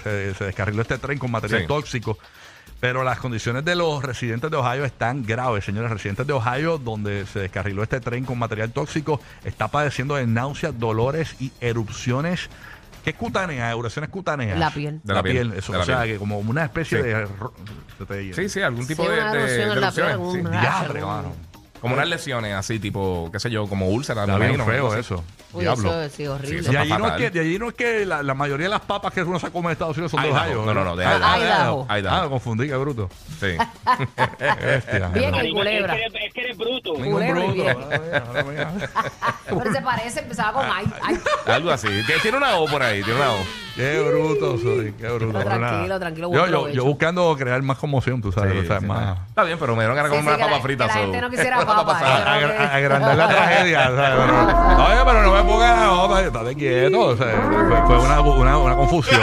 se, 0.03 0.33
se 0.33 0.43
descarriló 0.45 0.81
este 0.81 0.97
tren 0.97 1.17
con 1.19 1.31
material 1.31 1.61
Sí. 1.61 1.67
tóxico, 1.67 2.17
pero 2.79 3.03
las 3.03 3.19
condiciones 3.19 3.63
de 3.63 3.75
los 3.75 4.03
residentes 4.03 4.51
de 4.51 4.57
Ohio 4.57 4.83
están 4.85 5.23
graves, 5.25 5.63
señores, 5.65 5.89
residentes 5.91 6.27
de 6.27 6.33
Ohio, 6.33 6.77
donde 6.77 7.25
se 7.25 7.39
descarriló 7.39 7.83
este 7.83 7.99
tren 8.01 8.25
con 8.25 8.37
material 8.39 8.71
tóxico, 8.71 9.21
está 9.45 9.67
padeciendo 9.69 10.15
de 10.15 10.27
náuseas, 10.27 10.77
dolores 10.77 11.35
y 11.39 11.51
erupciones. 11.61 12.49
¿Qué 13.03 13.09
es 13.11 13.15
cutánea? 13.17 13.69
Erupciones 13.69 14.09
cutáneas. 14.09 14.57
La 14.57 14.71
piel. 14.71 15.01
De 15.03 15.13
la, 15.13 15.21
piel. 15.23 15.53
Eso, 15.57 15.73
de 15.73 15.77
la 15.77 15.83
o 15.83 15.85
sea, 15.85 16.01
piel. 16.03 16.13
que 16.13 16.19
como 16.19 16.39
una 16.39 16.63
especie 16.63 17.01
Sí. 17.01 17.03
de... 17.07 17.25
ro- 17.25 17.53
se 17.97 18.05
te- 18.05 18.33
Sí, 18.33 18.49
sí, 18.49 18.61
algún 18.61 18.87
tipo 18.87 19.03
Sí, 19.03 19.09
de, 19.11 19.15
una 19.19 19.31
de- 19.33 19.37
erupción 19.39 19.67
de 19.69 19.73
en 19.75 19.81
la 19.81 19.91
piel, 19.91 20.05
erupciones, 20.05 20.33
sí. 20.33 20.39
algún 20.39 20.51
Diablo, 20.61 20.93
rash, 20.93 21.03
mano. 21.03 21.35
Como 21.81 21.95
unas 21.95 22.07
lesiones 22.07 22.53
así, 22.53 22.79
tipo, 22.79 23.29
qué 23.31 23.39
sé 23.41 23.49
yo, 23.51 23.67
como 23.67 23.89
úlceras. 23.89 24.23
Está 24.23 24.37
me 24.39 24.45
bien 24.45 24.55
imagino, 24.55 24.73
feo 24.73 24.85
algo 24.87 24.91
así. 24.93 25.01
eso. 25.01 25.23
Uy, 25.53 25.61
Diablo. 25.61 25.89
eso 25.89 26.01
es 26.01 26.11
sí, 26.13 26.27
horrible. 26.27 26.59
eso 26.59 26.71
Y 26.71 26.75
está 26.75 26.81
allí, 26.81 27.01
no 27.01 27.07
es 27.07 27.13
que, 27.13 27.29
de 27.29 27.39
allí 27.39 27.59
no 27.59 27.67
es 27.69 27.73
que 27.75 28.05
la, 28.05 28.23
la 28.23 28.33
mayoría 28.33 28.65
de 28.65 28.71
las 28.71 28.81
papas 28.81 29.13
que 29.13 29.21
uno 29.23 29.39
se 29.39 29.51
come 29.51 29.67
en 29.67 29.71
Estados 29.73 29.95
Unidos 29.97 30.11
son 30.11 30.21
de 30.23 30.29
Idaho. 30.29 30.43
Ohio. 30.45 30.65
No, 30.65 30.73
no, 30.73 30.83
no, 30.83 30.95
de 30.95 31.05
Ah, 31.05 31.15
Idaho. 31.17 31.39
de 31.39 31.45
Idaho. 31.45 31.87
Idaho. 31.99 32.15
Ah, 32.17 32.23
me 32.23 32.29
confundí, 32.29 32.67
qué 32.67 32.75
bruto. 32.75 33.09
Sí. 33.39 33.55
Bestia. 34.39 35.07
Bien, 35.09 35.31
No, 35.31 35.39
el 35.39 35.51
culebra. 35.53 35.95
Es 35.95 35.99
que 35.99 36.05
eres, 36.05 36.25
es 36.27 36.33
que 36.33 36.41
eres 36.41 36.57
bruto. 36.57 36.93
ningún 36.97 37.27
bruto. 37.27 37.63
Pero 39.47 39.73
se 39.73 39.81
parece, 39.81 40.19
empezaba 40.21 40.53
con 40.53 40.65
ay, 40.71 40.85
ay. 41.01 41.19
Algo 41.47 41.71
así. 41.71 41.87
Tiene- 42.21 42.37
una 42.37 42.55
O 42.55 42.65
por 42.67 42.81
ahí, 42.81 43.03
tiene 43.03 43.19
una 43.19 43.31
O. 43.31 43.37
Qué 43.75 43.99
bruto 44.01 44.57
soy, 44.59 44.93
qué 44.93 45.07
bruto. 45.07 45.37
Pero 45.39 45.49
tranquilo, 45.49 45.99
tranquilo, 45.99 46.31
Yo, 46.31 46.45
yo, 46.47 46.69
yo 46.69 46.85
buscando 46.85 47.35
crear 47.35 47.59
más 47.63 47.77
conmoción, 47.79 48.21
tú 48.21 48.31
sabes. 48.31 48.53
Sí, 48.61 48.67
sea, 48.67 48.79
sí, 48.79 48.85
más... 48.85 49.17
Está 49.29 49.43
bien, 49.43 49.57
pero 49.59 49.75
me 49.75 49.81
dieron 49.81 49.95
ganas 49.95 50.11
de 50.11 50.17
Sí, 50.17 50.23
comer 50.23 50.35
sí, 50.35 50.41
una 50.41 50.45
papa 50.47 50.57
la- 50.57 50.63
frita. 50.63 50.85
la 50.87 50.93
gente 50.93 51.21
no 51.21 51.29
quisiera 51.31 51.57
¿Qué 51.57 51.65
va 51.65 51.73
a 51.73 51.75
papa, 51.77 51.93
pasar? 51.93 52.17
yo 52.17 52.23
creo 52.23 52.33
agra- 52.33 52.57
que- 52.69 52.75
agrandar 52.77 53.17
la 53.17 53.27
tragedia. 53.29 53.83
¿sabes? 53.85 54.11
Pero- 54.23 54.85
Oye, 54.85 55.01
pero 55.05 55.23
no 55.23 55.31
no, 55.47 56.19
estate- 56.19 56.55
quieto. 56.55 56.99
O 57.01 57.17
sea, 57.17 57.41
fue, 57.41 57.85
fue 57.87 57.99
una, 58.05 58.21
una, 58.21 58.57
una 58.57 58.75
confusión. 58.75 59.21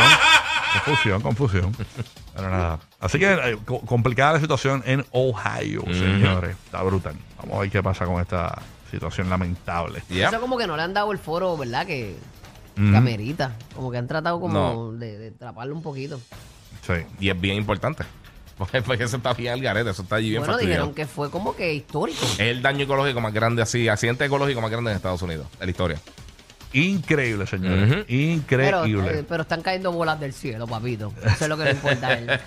Confusión, 0.85 1.21
confusión. 1.21 1.77
Pero 2.35 2.51
nada. 2.51 2.79
Así 3.01 3.19
que 3.19 3.33
eh, 3.33 3.59
co- 3.65 3.81
complicada 3.81 4.35
la 4.35 4.41
situación 4.41 4.83
en 4.87 5.05
Ohio, 5.13 5.83
señores. 5.93 6.57
Está 6.65 6.83
brutal. 6.83 7.15
Vamos 7.39 7.57
a 7.57 7.61
ver 7.61 7.71
qué 7.71 7.83
pasa 7.83 8.05
con 8.07 8.21
esta 8.21 8.61
situación 8.91 9.29
lamentable. 9.31 10.03
Yeah. 10.09 10.29
Eso 10.29 10.41
como 10.41 10.57
que 10.59 10.67
no 10.67 10.77
le 10.77 10.83
han 10.83 10.95
dado 10.95 11.13
el 11.13 11.19
foro, 11.19 11.57
¿verdad? 11.57 11.87
Que, 11.87 12.17
Ujú. 12.77 12.91
que 12.91 12.97
amerita. 12.97 13.57
Como 13.75 13.91
que 13.91 13.99
han 13.99 14.07
tratado 14.07 14.41
como 14.41 14.55
No. 14.55 14.93
de, 14.93 15.19
de 15.19 15.29
atraparlo 15.29 15.75
un 15.75 15.83
poquito. 15.83 16.21
Sí. 16.87 16.95
Y 17.19 17.31
es 17.31 17.41
bien 17.41 17.57
importante. 17.57 18.05
Porque, 18.61 19.05
eso 19.05 19.17
está 19.17 19.33
bien 19.33 19.55
al 19.55 19.61
garete, 19.63 19.89
eso 19.91 20.03
está 20.03 20.17
allí 20.17 20.31
bien 20.31 20.43
Bueno, 20.43 20.53
fastidiado. 20.53 20.85
dijeron 20.85 20.95
que 20.95 21.07
fue 21.07 21.31
como 21.31 21.57
que 21.57 21.73
histórico. 21.73 22.25
Es 22.25 22.41
el 22.41 22.61
daño 22.61 22.85
ecológico 22.85 23.21
más 23.21 23.33
grande 23.33 23.63
así, 23.63 23.89
accidente 23.89 24.27
ecológico 24.27 24.61
más 24.61 24.71
grande 24.71 24.91
en 24.91 24.97
Estados 24.97 25.23
Unidos, 25.23 25.47
en 25.59 25.67
la 25.67 25.71
historia. 25.71 25.99
Increíble, 26.73 27.47
señores. 27.47 27.91
Ujú. 27.91 28.05
Pero, 28.49 28.87
Increíble. 28.87 29.19
eh, 29.19 29.25
pero 29.29 29.43
están 29.43 29.61
cayendo 29.61 29.91
bolas 29.91 30.21
del 30.21 30.33
cielo, 30.33 30.69
papito. 30.69 31.13
Eso 31.25 31.45
es 31.45 31.49
lo 31.49 31.57
que 31.57 31.65
le 31.65 31.71
importa 31.73 32.07
a 32.07 32.13
él. 32.13 32.31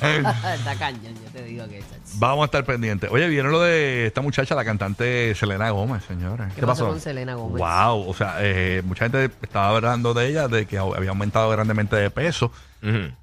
Está 0.00 0.74
cañón, 0.76 1.14
yo 1.14 1.30
te 1.32 1.44
digo 1.44 1.68
que 1.68 1.78
chach. 1.78 2.14
Vamos 2.14 2.42
a 2.42 2.46
estar 2.46 2.64
pendientes. 2.64 3.08
Oye, 3.12 3.28
¿vieron 3.28 3.52
lo 3.52 3.60
de 3.60 4.06
esta 4.06 4.22
muchacha, 4.22 4.56
la 4.56 4.64
cantante 4.64 5.34
Selena 5.36 5.70
Gómez, 5.70 6.02
señores? 6.04 6.52
¿Qué, 6.54 6.66
pasó 6.66 6.88
con 6.88 7.00
Selena 7.00 7.34
Gómez? 7.34 7.62
Wow, 7.62 8.08
o 8.08 8.14
sea, 8.14 8.38
eh, 8.40 8.82
mucha 8.84 9.04
gente 9.04 9.30
estaba 9.42 9.76
hablando 9.76 10.12
de 10.12 10.26
ella, 10.26 10.48
de 10.48 10.66
que 10.66 10.78
había 10.78 11.10
aumentado 11.10 11.48
grandemente 11.50 11.94
de 11.94 12.10
peso. 12.10 12.50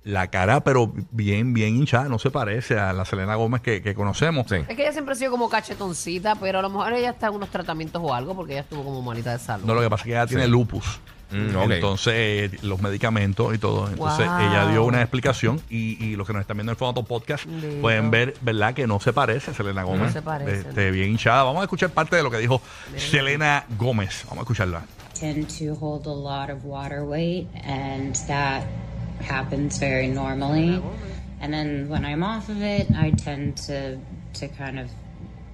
La 0.04 0.28
cara, 0.28 0.62
pero 0.62 0.94
bien, 1.12 1.54
bien 1.54 1.76
hinchada, 1.76 2.08
no 2.10 2.20
se 2.20 2.30
parece 2.32 2.78
a 2.80 2.94
la 2.94 3.06
Selena 3.06 3.36
Gómez 3.36 3.62
que, 3.62 3.82
que 3.82 3.96
conocemos. 3.96 4.46
Sí. 4.50 4.56
Es 4.68 4.76
que 4.76 4.84
ella 4.84 4.92
siempre 4.94 5.14
ha 5.14 5.16
sido 5.16 5.32
como 5.32 5.50
cachetoncita, 5.50 6.36
pero 6.36 6.60
a 6.60 6.62
lo 6.62 6.70
mejor 6.70 6.94
ella 6.94 7.10
está 7.10 7.28
en 7.28 7.34
unos 7.36 7.50
tratamientos 7.50 8.02
o 8.06 8.14
algo 8.14 8.36
porque 8.36 8.54
ella 8.54 8.62
estuvo 8.62 8.84
como 8.84 9.02
malita 9.02 9.32
de 9.34 9.40
salud. 9.40 9.66
No, 9.66 9.74
lo 9.74 9.82
que 9.82 9.90
pasa 9.90 10.02
es 10.02 10.06
que 10.06 10.12
ella 10.12 10.28
tiene 10.28 10.48
lupus. 10.48 11.00
Mm. 11.30 11.72
Entonces, 11.74 12.14
eh, 12.16 12.58
los 12.62 12.82
medicamentos 12.82 13.54
y 13.54 13.58
todo. 13.58 13.90
Entonces, 13.90 14.26
Wow. 14.28 14.40
ella 14.40 14.68
dio 14.70 14.86
una 14.86 15.02
explicación 15.02 15.60
y, 15.70 16.02
y 16.02 16.16
los 16.16 16.26
que 16.26 16.32
nos 16.32 16.40
están 16.40 16.56
viendo 16.56 16.72
en 16.72 16.76
el 16.76 16.78
Fonato 16.78 17.04
Podcast 17.04 17.46
pueden 17.82 18.10
ver, 18.12 18.36
¿verdad? 18.40 18.74
Que 18.74 18.88
no 18.88 19.02
se 19.02 19.12
parece 19.12 19.52
a 19.52 19.54
Selena 19.54 19.84
Gómez. 19.84 20.14
se 20.14 20.22
parece, 20.22 20.70
Este, 20.70 20.90
bien 20.92 21.10
hinchada. 21.10 21.44
Vamos 21.44 21.60
a 21.60 21.64
escuchar 21.64 21.90
parte 21.90 22.16
de 22.16 22.24
lo 22.24 22.32
que 22.32 22.38
dijo 22.38 22.62
Selena 22.96 23.66
Gómez. 23.78 24.24
Vamos 24.30 24.40
a 24.40 24.44
escucharla. 24.44 24.84
tend 25.20 25.48
to 25.48 25.74
hold 25.84 26.06
a 26.06 26.10
lot 26.14 26.50
of 26.52 26.64
water 26.64 27.02
weight, 27.04 27.48
and 27.66 28.16
that 28.28 28.62
happens 29.22 29.78
very 29.78 30.08
normally. 30.08 30.82
And 31.40 31.54
then 31.54 31.90
when 31.90 32.06
I'm 32.06 32.24
off 32.24 32.50
of 32.50 32.62
it, 32.62 32.88
I 32.96 33.12
tend 33.12 33.58
to 33.58 34.00
to 34.36 34.48
kind 34.48 34.80
of 34.80 34.90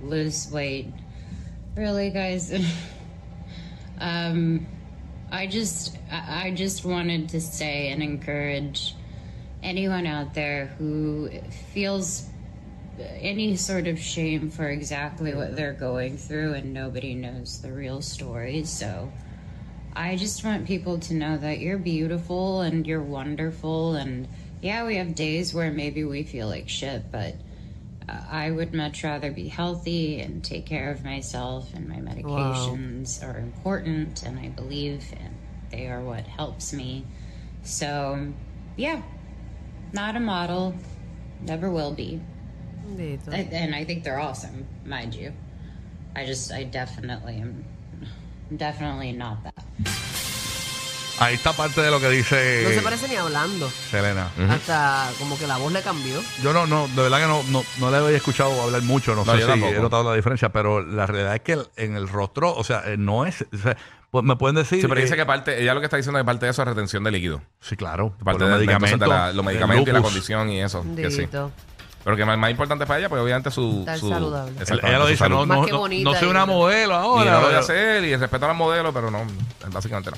lose 0.01 0.50
weight. 0.51 0.88
Really, 1.75 2.10
guys. 2.10 2.53
um, 4.00 4.65
I 5.32 5.48
just 5.48 5.98
I 6.12 6.51
just 6.51 6.86
wanted 6.86 7.29
to 7.29 7.41
say 7.41 7.89
and 7.89 8.03
encourage 8.03 8.96
anyone 9.63 10.05
out 10.05 10.34
there 10.34 10.67
who 10.77 11.29
feels 11.74 12.27
any 13.00 13.55
sort 13.55 13.88
of 13.88 13.98
shame 13.98 14.51
for 14.51 14.70
exactly 14.70 15.34
what 15.34 15.55
they're 15.55 15.74
going 15.74 16.17
through 16.17 16.53
and 16.53 16.74
nobody 16.74 17.15
knows 17.15 17.62
the 17.62 17.72
real 17.72 18.01
story. 18.01 18.63
So 18.63 19.12
I 19.95 20.15
just 20.15 20.43
want 20.43 20.65
people 20.65 21.00
to 21.00 21.13
know 21.13 21.38
that 21.38 21.59
you're 21.59 21.77
beautiful 21.77 22.62
and 22.62 22.85
you're 22.85 23.01
wonderful 23.03 23.95
and 23.95 24.27
yeah, 24.62 24.85
we 24.85 24.95
have 24.95 25.13
days 25.13 25.53
where 25.53 25.71
maybe 25.71 26.05
we 26.05 26.23
feel 26.23 26.47
like 26.47 26.69
shit, 26.69 27.03
but 27.12 27.35
uh, 28.07 28.21
I 28.31 28.50
would 28.50 28.73
much 28.73 29.03
rather 29.03 29.29
be 29.29 29.50
healthy 29.50 30.21
and 30.21 30.41
take 30.43 30.65
care 30.65 30.89
of 30.89 31.03
myself, 31.03 31.73
and 31.73 31.88
my 31.89 31.97
medications 31.97 33.21
are 33.23 33.38
important, 33.38 34.23
and 34.23 34.39
I 34.39 34.47
believe 34.50 35.13
and 35.19 35.35
they 35.69 35.88
are 35.88 36.01
what 36.01 36.25
helps 36.25 36.71
me. 36.73 37.05
So, 37.63 38.33
yeah, 38.77 39.01
not 39.91 40.15
a 40.15 40.19
model, 40.21 40.75
never 41.41 41.69
will 41.69 41.91
be. 41.91 42.21
I, 43.33 43.38
and 43.51 43.75
I 43.75 43.83
think 43.83 44.03
they're 44.05 44.19
awesome, 44.19 44.65
mind 44.85 45.13
you. 45.13 45.33
I 46.15 46.25
just, 46.25 46.51
I 46.53 46.63
definitely 46.63 47.35
am, 47.38 47.65
definitely 48.55 49.12
not 49.12 49.43
that. 49.43 49.52
Ahí 51.20 51.36
está 51.36 51.53
parte 51.53 51.79
de 51.82 51.91
lo 51.91 52.00
que 52.00 52.10
dice 52.10 52.63
No 52.63 52.70
se 52.72 52.82
parece 52.82 53.08
ni 53.08 53.15
hablando. 53.15 53.70
Selena. 53.91 54.29
Hasta 54.50 55.10
como 55.20 55.38
que 55.38 55.46
la 55.48 55.58
voz 55.58 55.72
le 55.72 55.82
cambió. 55.82 56.22
Yo 56.41 56.53
no, 56.53 56.65
no, 56.65 56.88
de 56.88 57.01
verdad 57.03 57.20
que 57.20 57.27
no, 57.27 57.43
no, 57.50 57.63
no 57.79 57.91
le 57.91 57.98
había 57.98 58.17
escuchado 58.17 58.62
hablar 58.62 58.82
mucho, 58.82 59.13
no, 59.15 59.24
No, 59.24 59.34
sé 59.34 59.39
yo 59.39 59.46
si 59.46 59.51
tampoco. 59.51 59.74
he 59.74 59.79
notado 59.79 60.10
la 60.10 60.15
diferencia, 60.15 60.50
pero 60.50 60.82
la 60.82 61.05
realidad 61.05 61.36
es 61.36 61.41
que 61.41 61.60
en 61.77 61.96
el 61.96 62.08
rostro, 62.10 62.53
o 62.55 62.63
sea, 62.63 62.84
eh, 62.88 62.98
no 62.98 63.25
es, 63.25 63.46
o 63.53 63.58
sea, 63.58 63.77
pues 64.12 64.24
me 64.25 64.36
pueden 64.36 64.55
decir... 64.55 64.82
Sí, 64.82 64.88
pero 64.88 65.00
dice 65.01 65.13
eh, 65.13 65.17
que 65.17 65.25
parte, 65.25 65.62
ella 65.62 65.74
lo 65.74 65.79
que 65.82 65.86
está 65.86 65.98
diciendo 65.98 66.17
es 66.20 66.24
que 66.24 66.25
parte 66.25 66.46
de 66.48 66.51
eso 66.51 66.62
es 66.63 66.67
retención 66.67 67.03
de 67.03 67.12
líquido. 67.12 67.41
Sí, 67.62 67.75
claro, 67.75 68.15
Parte 68.24 68.39
los 68.46 68.50
de, 68.60 68.63
entonces 68.63 68.67
medicamentos, 68.67 69.00
de 69.00 69.08
la- 69.08 69.34
los 69.34 69.46
medicamentos 69.46 69.88
y 69.88 69.91
la 69.91 70.01
condición 70.01 70.50
y 70.50 70.62
eso. 70.62 70.84
Que 70.96 71.12
sí. 71.12 71.27
Pero 72.03 72.17
que 72.17 72.25
más, 72.25 72.38
más 72.38 72.51
importante 72.51 72.86
para 72.86 73.00
ella, 73.00 73.08
pues 73.08 73.22
obviamente 73.22 73.50
su. 73.50 73.79
Estar 73.79 73.98
su 73.98 74.10
saludable. 74.10 74.53
Ella 74.84 75.00
lo 75.00 75.08
dice, 75.08 75.29
no, 75.29 75.46
no, 75.46 75.65
bonita 75.65 76.12
no 76.12 76.15
soy 76.20 76.27
y- 76.27 76.32
una 76.32 76.46
modelo 76.46 76.91
Y 76.91 76.96
ahora. 76.98 77.32
no 77.32 77.39
lo 77.41 77.46
voy 77.48 77.55
a 77.55 77.60
hacer 77.60 78.03
y 78.03 78.13
respeto 78.17 78.43
a 78.43 78.50
los 78.50 78.58
modelos, 78.58 78.93
pero 78.93 79.10
no, 79.10 79.24
básicamente 79.72 80.12
no. 80.12 80.17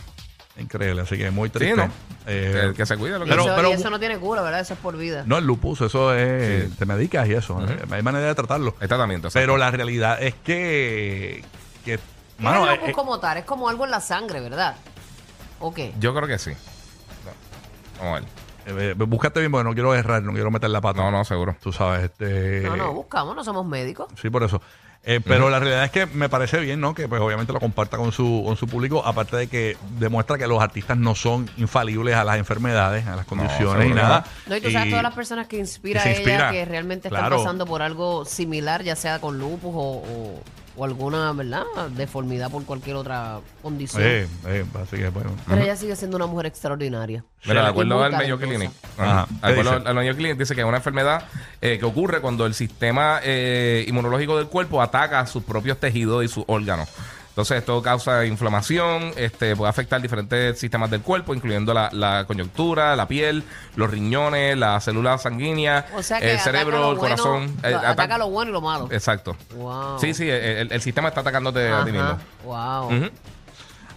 Increíble, 0.57 1.01
así 1.01 1.17
que 1.17 1.31
muy 1.31 1.49
Sí, 1.49 1.53
triste. 1.59 1.75
¿no? 1.75 1.91
Eh, 2.27 2.69
que, 2.69 2.73
que 2.77 2.85
se 2.85 2.95
cuide 2.97 3.19
lo 3.19 3.25
que 3.25 3.31
pero- 3.31 3.43
y, 3.43 3.45
eso, 3.45 3.55
pero- 3.55 3.69
y 3.69 3.73
eso 3.73 3.89
no 3.89 3.99
tiene 3.99 4.17
cura, 4.17 4.41
¿verdad? 4.41 4.61
Eso 4.61 4.73
es 4.73 4.79
por 4.79 4.95
vida. 4.97 5.23
no, 5.25 5.37
el 5.37 5.45
lupus, 5.45 5.81
eso 5.81 6.13
es, 6.13 6.75
te 6.77 6.85
medicas 6.85 7.27
y 7.27 7.33
eso, 7.33 7.61
eh, 7.67 7.77
hay 7.91 8.01
manera 8.01 8.25
de 8.27 8.35
tratarlo. 8.35 8.73
El 8.79 8.87
tratamiento. 8.87 9.27
exacto. 9.27 9.43
Pero 9.43 9.57
la 9.57 9.69
realidad 9.71 10.21
es 10.23 10.33
que, 10.35 11.43
que 11.83 11.97
No, 12.39 12.45
mano, 12.51 12.65
es 12.65 12.69
eh, 12.69 12.75
lupus 12.75 12.89
eh, 12.89 12.93
como 12.93 13.19
tal, 13.19 13.37
es 13.37 13.43
como 13.45 13.67
algo 13.69 13.83
en 13.85 13.91
la 13.91 13.99
sangre, 13.99 14.39
¿verdad? 14.39 14.75
¿O 15.59 15.73
qué? 15.73 15.93
Yo 15.99 16.15
creo 16.15 16.27
que 16.27 16.37
sí. 16.39 16.51
Vamos 17.99 18.21
a 18.65 18.71
ver. 18.71 18.81
eh, 18.81 18.93
búscate 18.97 19.39
bien 19.39 19.51
porque 19.51 19.63
no 19.63 19.73
quiero 19.73 19.93
errar, 19.95 20.21
no 20.23 20.33
quiero 20.33 20.51
meter 20.51 20.69
la 20.69 20.81
pata. 20.81 21.01
No, 21.01 21.11
no, 21.11 21.23
seguro. 21.23 21.55
Tú 21.61 21.71
sabes, 21.71 22.03
este... 22.05 22.61
No, 22.61 22.75
no, 22.75 22.93
buscamos, 22.93 23.35
no 23.35 23.43
somos 23.43 23.65
médicos. 23.65 24.07
Sí, 24.21 24.29
por 24.29 24.43
eso. 24.43 24.61
Eh, 25.07 25.21
pero 25.23 25.51
la 25.51 25.59
realidad 25.59 25.83
es 25.85 25.91
que 25.91 26.07
me 26.07 26.29
parece 26.29 26.59
bien, 26.59 26.81
¿no? 26.81 26.95
Que 26.95 27.07
pues 27.07 27.21
obviamente 27.21 27.53
lo 27.53 27.59
comparta 27.59 27.95
con 27.97 28.11
su, 28.11 28.41
con 28.43 28.57
su 28.57 28.67
público, 28.67 29.05
aparte 29.05 29.37
de 29.37 29.47
que 29.47 29.77
demuestra 29.99 30.37
que 30.39 30.47
los 30.47 30.59
artistas 30.61 30.97
no 30.97 31.13
son 31.13 31.47
infalibles 31.57 32.15
a 32.15 32.23
las 32.23 32.37
enfermedades, 32.37 33.05
a 33.05 33.15
las 33.15 33.25
condiciones 33.27 33.87
y 33.89 33.93
nada. 33.93 34.25
No, 34.47 34.57
y 34.57 34.61
tú 34.61 34.71
sabes 34.71 34.87
Y- 34.87 34.89
todas 34.89 35.03
las 35.03 35.13
personas 35.13 35.45
que 35.47 35.57
inspira 35.59 36.01
que 36.01 36.09
a 36.09 36.11
ella 36.11 36.21
inspira. 36.21 36.51
que 36.51 36.65
realmente 36.65 37.07
están 37.09 37.21
Claro. 37.21 37.37
pasando 37.37 37.67
por 37.67 37.83
algo 37.83 38.25
similar, 38.25 38.81
ya 38.83 38.95
sea 38.95 39.19
con 39.21 39.37
lupus 39.37 39.71
o, 39.75 39.79
o- 39.79 40.43
o 40.75 40.85
alguna, 40.85 41.31
¿verdad? 41.33 41.63
Deformidad 41.91 42.51
por 42.51 42.63
cualquier 42.65 42.95
otra 42.95 43.39
condición. 43.61 44.03
Eh, 44.03 44.27
eh, 44.47 44.65
así 44.81 44.97
que 44.97 45.09
bueno. 45.09 45.31
Pero 45.47 45.61
ella 45.61 45.75
sigue 45.75 45.95
siendo 45.95 46.17
una 46.17 46.27
mujer 46.27 46.47
extraordinaria. 46.47 47.23
Mira, 47.45 47.61
de 47.61 47.67
acuerdo 47.67 48.03
al 48.03 48.11
Mayo. 48.11 48.39
Clinic. 48.39 48.71
Al 48.97 49.95
Mayo 49.95 50.15
Clinic 50.15 50.37
dice 50.37 50.55
que 50.55 50.61
es 50.61 50.67
una 50.67 50.77
enfermedad 50.77 51.23
eh, 51.61 51.77
que 51.79 51.85
ocurre 51.85 52.21
cuando 52.21 52.45
el 52.45 52.53
sistema 52.53 53.19
eh, 53.23 53.85
inmunológico 53.87 54.37
del 54.37 54.47
cuerpo 54.47 54.81
ataca 54.81 55.25
sus 55.27 55.43
propios 55.43 55.79
tejidos 55.79 56.23
y 56.23 56.27
sus 56.27 56.43
órganos. 56.47 56.89
Entonces 57.35 57.57
esto 57.57 57.81
causa 57.81 58.25
inflamación, 58.25 59.11
este 59.17 59.57
puede 59.57 59.69
afectar 59.69 60.01
diferentes 60.01 60.57
sistemas 60.57 60.89
del 60.89 61.01
cuerpo, 61.01 61.35
incluyendo 61.35 61.73
la, 61.73 61.89
la 61.91 62.23
coyuntura, 62.25 62.95
la 62.95 63.09
piel, 63.09 63.43
los 63.75 63.91
riñones, 63.91 64.57
las 64.57 64.85
células 64.85 65.23
sanguíneas, 65.23 65.83
O 65.93 66.01
sea 66.01 66.21
que 66.21 66.31
el 66.31 66.39
cerebro, 66.39 66.77
el 66.91 66.97
bueno, 66.97 66.99
corazón. 67.17 67.53
lo- 67.61 67.69
eh, 67.69 67.75
ataca 67.75 68.03
ata- 68.03 68.17
lo 68.19 68.29
bueno 68.29 68.51
y 68.51 68.53
lo 68.53 68.61
malo. 68.61 68.87
Exacto. 68.89 69.35
Wow. 69.57 69.99
Sí, 69.99 70.13
sí, 70.13 70.29
el, 70.29 70.71
el 70.71 70.81
sistema 70.81 71.09
está 71.09 71.19
atacándote 71.19 71.67
a 71.67 71.83
ti 71.83 71.91
mismo. 71.91 72.07
Ajá. 72.07 72.17
Wow. 72.45 73.09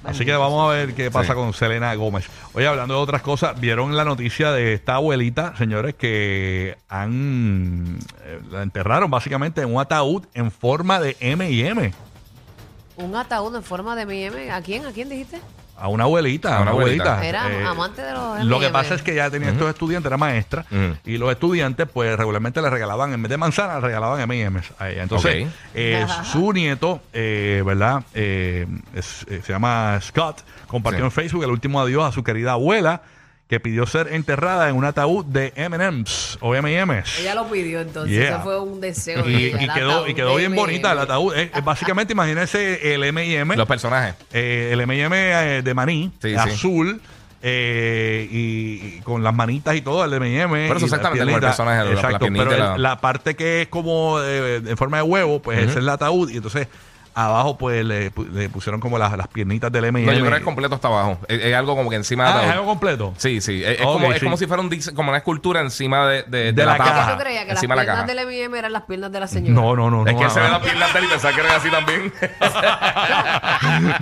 Así 0.04 0.24
que 0.24 0.34
vamos 0.34 0.64
a 0.68 0.72
ver 0.74 0.94
qué 0.94 1.10
pasa 1.10 1.32
Sí. 1.32 1.34
con 1.34 1.52
Selena 1.52 1.92
Gómez. 1.96 2.26
Oye, 2.54 2.66
hablando 2.66 2.94
de 2.94 3.00
otras 3.00 3.20
cosas, 3.20 3.60
vieron 3.60 3.96
la 3.96 4.04
noticia 4.04 4.52
de 4.52 4.72
esta 4.72 4.94
abuelita, 4.94 5.54
señores, 5.56 5.94
que 5.96 6.76
han 6.88 7.98
eh, 8.24 8.40
la 8.50 8.62
enterraron 8.62 9.10
básicamente 9.10 9.60
en 9.60 9.74
un 9.74 9.80
ataúd 9.80 10.24
en 10.34 10.50
forma 10.52 10.98
de 11.00 11.16
M 11.20 11.50
y 11.50 11.64
M. 11.66 11.92
Un 12.98 13.14
ataúd 13.16 13.54
en 13.56 13.62
forma 13.62 13.94
de 13.96 14.02
M&M. 14.02 14.50
¿A 14.50 14.60
quién? 14.60 14.84
¿A 14.86 14.92
quién 14.92 15.08
dijiste? 15.08 15.40
A 15.80 15.86
una 15.86 16.04
abuelita, 16.04 16.58
a 16.58 16.62
una 16.62 16.72
abuelita. 16.72 17.24
Era 17.24 17.70
amante 17.70 18.02
de 18.02 18.12
los 18.12 18.44
Lo 18.44 18.58
que 18.58 18.66
M&M. 18.66 18.72
pasa 18.72 18.96
es 18.96 19.02
que 19.02 19.14
ya 19.14 19.30
tenía 19.30 19.50
estos 19.50 19.68
estudiantes, 19.70 20.08
era 20.10 20.16
maestra, 20.16 20.64
Ujú. 20.68 20.96
y 21.04 21.18
los 21.18 21.30
estudiantes, 21.30 21.86
pues 21.92 22.16
regularmente 22.18 22.60
le 22.60 22.68
regalaban, 22.68 23.12
en 23.12 23.22
vez 23.22 23.30
de 23.30 23.36
manzanas, 23.36 23.76
le 23.76 23.82
regalaban 23.82 24.20
M&M's 24.20 24.72
a 24.80 24.90
ella. 24.90 25.04
Entonces, 25.04 25.46
Ok. 25.46 25.52
eh, 25.74 26.04
su 26.32 26.52
nieto, 26.52 27.00
eh, 27.12 27.62
¿verdad? 27.64 28.02
Eh, 28.14 28.66
es- 28.94 29.24
eh, 29.28 29.40
se 29.46 29.52
llama 29.52 30.00
Scott, 30.02 30.40
compartió 30.66 30.98
Sí. 31.00 31.04
en 31.04 31.10
Facebook 31.12 31.44
el 31.44 31.50
último 31.50 31.80
adiós 31.80 32.04
a 32.04 32.10
su 32.10 32.24
querida 32.24 32.52
abuela, 32.52 33.02
que 33.48 33.60
pidió 33.60 33.86
ser 33.86 34.12
enterrada 34.12 34.68
en 34.68 34.76
un 34.76 34.84
ataúd 34.84 35.24
de 35.24 35.52
M&M's 35.56 36.36
o 36.42 36.54
M&M's. 36.54 37.18
Ella 37.20 37.34
lo 37.34 37.48
pidió 37.48 37.80
entonces. 37.80 38.14
Yeah. 38.14 38.34
Ese 38.34 38.38
fue 38.42 38.60
un 38.60 38.80
deseo. 38.80 39.22
de 39.22 39.30
Y, 39.32 39.44
ella, 39.46 39.58
y 39.60 39.64
el 39.64 39.72
quedó, 39.72 39.90
ataúd 39.92 40.08
y 40.08 40.14
quedó 40.14 40.30
de 40.32 40.36
bien 40.36 40.54
bonita 40.54 40.92
el 40.92 40.98
ataúd. 40.98 41.34
Es- 41.34 41.50
es 41.56 41.64
básicamente, 41.64 42.12
imagínense 42.12 42.94
el 42.94 43.02
M&M. 43.04 43.56
Los 43.56 43.66
personajes. 43.66 44.14
Eh, 44.34 44.70
el 44.72 44.80
M&M 44.82 45.16
eh, 45.58 45.62
de 45.62 45.74
maní, 45.74 46.12
Sí, 46.20 46.28
sí. 46.30 46.34
azul, 46.36 47.00
eh, 47.40 48.28
y, 48.30 48.96
y 48.98 49.00
con 49.02 49.22
las 49.22 49.32
manitas 49.34 49.74
y 49.76 49.80
todo, 49.80 50.04
el 50.04 50.12
M&M. 50.12 50.68
Por 50.68 50.76
eso 50.76 50.86
y 50.86 50.90
la 50.90 50.96
exactamente 50.96 51.18
como 51.24 51.36
el 51.36 51.40
piernita. 51.40 51.46
personaje, 51.46 51.78
la- 51.78 51.84
la 51.84 51.92
Exacto, 51.92 52.18
piernita 52.18 52.44
pero 52.44 52.56
y 52.56 52.60
el- 52.60 52.68
la- 52.72 52.78
la... 52.78 53.00
parte 53.00 53.34
que 53.34 53.62
es 53.62 53.68
como 53.68 54.18
eh, 54.20 54.56
en 54.56 54.76
forma 54.76 54.98
de 54.98 55.04
huevo, 55.04 55.40
pues 55.40 55.58
ese 55.60 55.70
es 55.70 55.76
el 55.76 55.88
ataúd, 55.88 56.28
y 56.30 56.36
entonces 56.36 56.68
abajo 57.26 57.56
pues 57.58 57.84
le, 57.84 58.12
le 58.32 58.48
pusieron 58.48 58.80
como 58.80 58.98
las, 58.98 59.16
las 59.16 59.28
piernitas 59.28 59.70
del 59.72 59.84
M&M. 59.86 60.06
No, 60.06 60.12
yo 60.12 60.20
creo 60.20 60.32
que 60.32 60.38
es 60.38 60.44
completo 60.44 60.74
hasta 60.74 60.88
abajo. 60.88 61.18
Es, 61.28 61.40
es 61.44 61.54
algo 61.54 61.76
como 61.76 61.90
que 61.90 61.96
encima 61.96 62.24
de 62.24 62.30
Ah, 62.30 62.36
la- 62.36 62.44
es 62.46 62.50
algo 62.52 62.66
completo. 62.66 63.14
Sí, 63.16 63.40
sí. 63.40 63.62
Es, 63.64 63.80
es 63.80 63.86
Ok, 63.86 63.92
como, 63.94 64.12
es 64.12 64.18
sí. 64.20 64.24
como 64.24 64.36
si 64.36 64.46
fuera 64.46 64.62
un 64.62 64.70
dise- 64.70 64.94
como 64.94 65.10
una 65.10 65.18
escultura 65.18 65.60
encima 65.60 66.06
de, 66.06 66.22
de, 66.24 66.38
de 66.38 66.52
De 66.52 66.64
la, 66.64 66.72
la 66.72 66.78
tapa. 66.78 66.90
caja. 66.90 67.12
Yo 67.12 67.18
creía 67.18 67.40
que 67.42 67.46
las 67.48 67.56
encima 67.56 67.74
de 67.74 67.76
la 67.76 67.82
piernas 67.84 68.04
caja. 68.06 68.14
del 68.14 68.18
M&M 68.34 68.58
eran 68.58 68.72
las 68.72 68.82
piernas 68.82 69.12
de 69.12 69.20
la 69.20 69.26
señora. 69.28 69.54
No, 69.54 69.76
no, 69.76 69.90
no. 69.90 70.06
Es 70.06 70.14
no, 70.14 70.20
que 70.20 70.30
se 70.30 70.40
ve 70.40 70.46
ah, 70.46 70.50
las 70.50 70.60
piernas 70.62 70.92
de 70.92 70.98
él 70.98 71.04
y 71.04 71.08
pensaba 71.08 71.34
que 71.34 71.40
eran 71.40 71.52
así 71.56 71.70
también. 71.70 72.12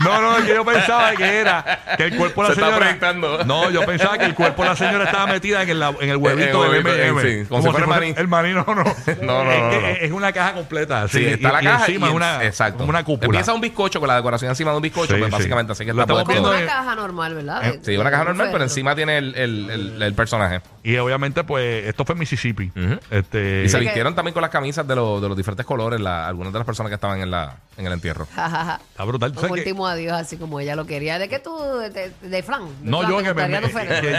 No, 0.02 0.20
no, 0.20 0.38
es 0.38 0.44
que 0.44 0.54
yo 0.54 0.64
pensaba 0.64 1.12
que 1.14 1.38
era 1.40 1.80
que 1.96 2.04
el 2.04 2.16
cuerpo 2.16 2.42
de 2.42 2.48
la 2.48 2.54
Se 2.54 2.60
está 2.60 2.66
señora. 2.66 2.76
proyectando. 2.84 3.44
No, 3.44 3.70
yo 3.70 3.84
pensaba 3.86 4.18
que 4.18 4.24
el 4.24 4.34
cuerpo 4.34 4.62
de 4.62 4.68
la 4.70 4.76
señora 4.76 5.04
estaba 5.04 5.26
metida 5.26 5.62
en 5.62 5.70
el, 5.70 5.82
en 5.82 6.10
el 6.10 6.16
huevito 6.16 6.64
En 6.64 6.74
el 6.76 6.82
del 6.82 6.86
huevito, 6.86 7.20
M&M. 7.20 7.42
sí, 7.44 7.48
como 7.48 7.62
si 7.62 7.70
fuera 7.70 7.86
maní. 7.86 8.14
El 8.16 8.28
maní, 8.28 8.52
no, 8.52 8.64
no. 8.66 8.74
No, 8.74 9.44
no, 9.44 9.50
es, 9.52 9.62
no, 9.62 9.70
que 9.70 9.80
no. 9.80 9.86
es 9.88 10.12
una 10.12 10.32
caja 10.32 10.52
completa. 10.54 11.08
Sí, 11.08 11.18
Sí, 11.18 11.24
está 11.26 11.52
la 11.52 11.62
y 11.62 11.64
caja 11.64 11.86
encima 11.86 12.06
y 12.06 12.08
es 12.08 12.10
en- 12.10 12.16
una, 12.16 12.44
exacto. 12.44 12.84
una 12.84 13.04
cúpula. 13.06 13.26
Empieza 13.26 13.54
un 13.54 13.60
bizcocho 13.60 14.00
con 14.00 14.08
la 14.08 14.16
decoración 14.16 14.50
encima 14.50 14.72
de 14.72 14.76
un 14.76 14.82
bizcocho, 14.82 15.14
Sí, 15.14 15.18
pues 15.20 15.30
sí. 15.30 15.36
básicamente 15.36 15.72
así 15.72 15.84
que 15.86 15.92
Lo 15.94 16.02
está 16.02 16.12
estamos 16.12 16.28
viendo 16.28 16.50
una 16.50 16.66
caja 16.66 16.94
normal, 16.94 17.34
¿verdad? 17.34 17.62
De- 17.62 17.80
Sí, 17.84 17.96
una 17.96 18.10
caja 18.10 18.24
normal, 18.24 18.48
pero 18.52 18.64
encima 18.64 18.94
tiene 18.94 19.16
el, 19.18 19.34
el, 19.36 19.70
el, 19.70 20.02
el 20.02 20.14
personaje. 20.14 20.60
Y 20.82 20.96
obviamente, 20.98 21.42
pues, 21.44 21.86
esto 21.86 22.04
fue 22.04 22.12
en 22.14 22.18
Mississippi. 22.18 22.70
Este, 23.10 23.62
Y 23.64 23.68
se 23.68 23.78
vistieron 23.80 24.14
también 24.14 24.34
con 24.34 24.42
las 24.42 24.50
camisas 24.50 24.86
de, 24.86 24.94
los 24.96 25.22
de 25.22 25.28
los 25.28 25.36
diferentes 25.36 25.64
colores, 25.64 26.00
la- 26.00 26.26
algunas 26.28 26.52
de 26.52 26.58
las 26.58 26.66
personas 26.66 26.90
que 26.90 26.94
estaban 26.96 27.20
en, 27.20 27.30
la, 27.30 27.56
en 27.78 27.86
el 27.86 27.92
entierro. 27.92 28.24
Está 28.24 29.04
brutal. 29.06 29.32
¿Tú 29.32 29.40
Un 29.40 29.46
que- 29.46 29.52
último 29.52 29.86
adiós, 29.86 30.12
así 30.14 30.36
como 30.36 30.60
ella 30.60 30.76
lo 30.76 30.86
quería. 30.86 31.18
¿De 31.18 31.28
qué 31.28 31.38
tú? 31.38 31.56
¿De, 31.78 31.90
de 31.90 32.44
No, 32.82 33.08
yo 33.08 33.18
¿Te 33.18 33.24
que 33.24 33.34
me, 33.34 33.48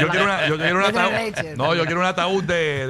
yo 0.01 0.07
quiero 0.09 0.25
una, 0.25 0.47
yo 0.47 0.57
quiero 0.57 0.77
un 0.79 0.85
ataúd. 0.85 1.11
No, 1.57 1.75
yo 1.75 1.85
quiero 1.85 1.99
un 1.99 2.05
ataúd 2.05 2.43
de, 2.43 2.87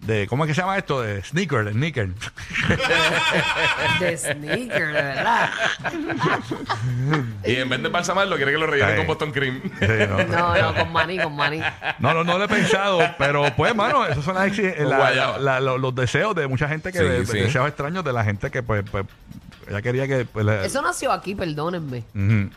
de, 0.00 0.26
¿cómo 0.26 0.44
es 0.44 0.48
que 0.48 0.54
se 0.54 0.60
llama 0.60 0.78
esto? 0.78 1.02
De 1.02 1.22
sneaker, 1.22 1.64
de 1.64 1.72
sneaker. 1.72 2.08
De 4.00 4.16
sneaker, 4.16 4.86
de 4.86 4.92
verdad. 4.92 5.50
Y 7.44 7.56
en 7.56 7.68
vez 7.68 7.82
de 7.82 7.88
balsamarlo, 7.88 8.36
quiere 8.36 8.52
que 8.52 8.58
lo 8.58 8.66
rellenen 8.66 8.96
con 8.96 9.06
Boston 9.06 9.32
Cream. 9.32 9.60
Sí, 9.80 9.86
no. 10.08 10.18
No, 10.28 10.54
no, 10.56 10.74
con 10.74 10.92
maní, 10.92 11.18
con 11.18 11.34
maní. 11.36 11.60
No, 11.98 12.14
no, 12.14 12.24
no 12.24 12.38
lo 12.38 12.44
he 12.44 12.48
pensado, 12.48 13.00
pero 13.18 13.44
pues, 13.56 13.74
mano, 13.74 14.06
esos 14.06 14.24
son 14.24 14.34
las 14.36 14.46
exi- 14.52 14.76
la- 14.78 14.96
Guayaba. 14.98 15.38
la- 15.38 15.60
lo- 15.60 15.78
los 15.78 15.94
deseos 15.94 16.34
de 16.34 16.46
mucha 16.46 16.68
gente 16.68 16.92
que, 16.92 16.98
Sí, 16.98 17.04
de- 17.04 17.26
sí. 17.26 17.38
deseos 17.38 17.66
extraños 17.68 18.04
de 18.04 18.12
la 18.12 18.24
gente 18.24 18.50
que, 18.50 18.62
pues, 18.62 18.84
pues 18.90 19.04
ella 19.68 19.82
quería 19.82 20.06
que, 20.06 20.24
pues, 20.26 20.46
le- 20.46 20.64
Eso 20.64 20.80
nació 20.80 21.12
aquí, 21.12 21.34
perdónenme. 21.34 22.04
Ujú. 22.14 22.50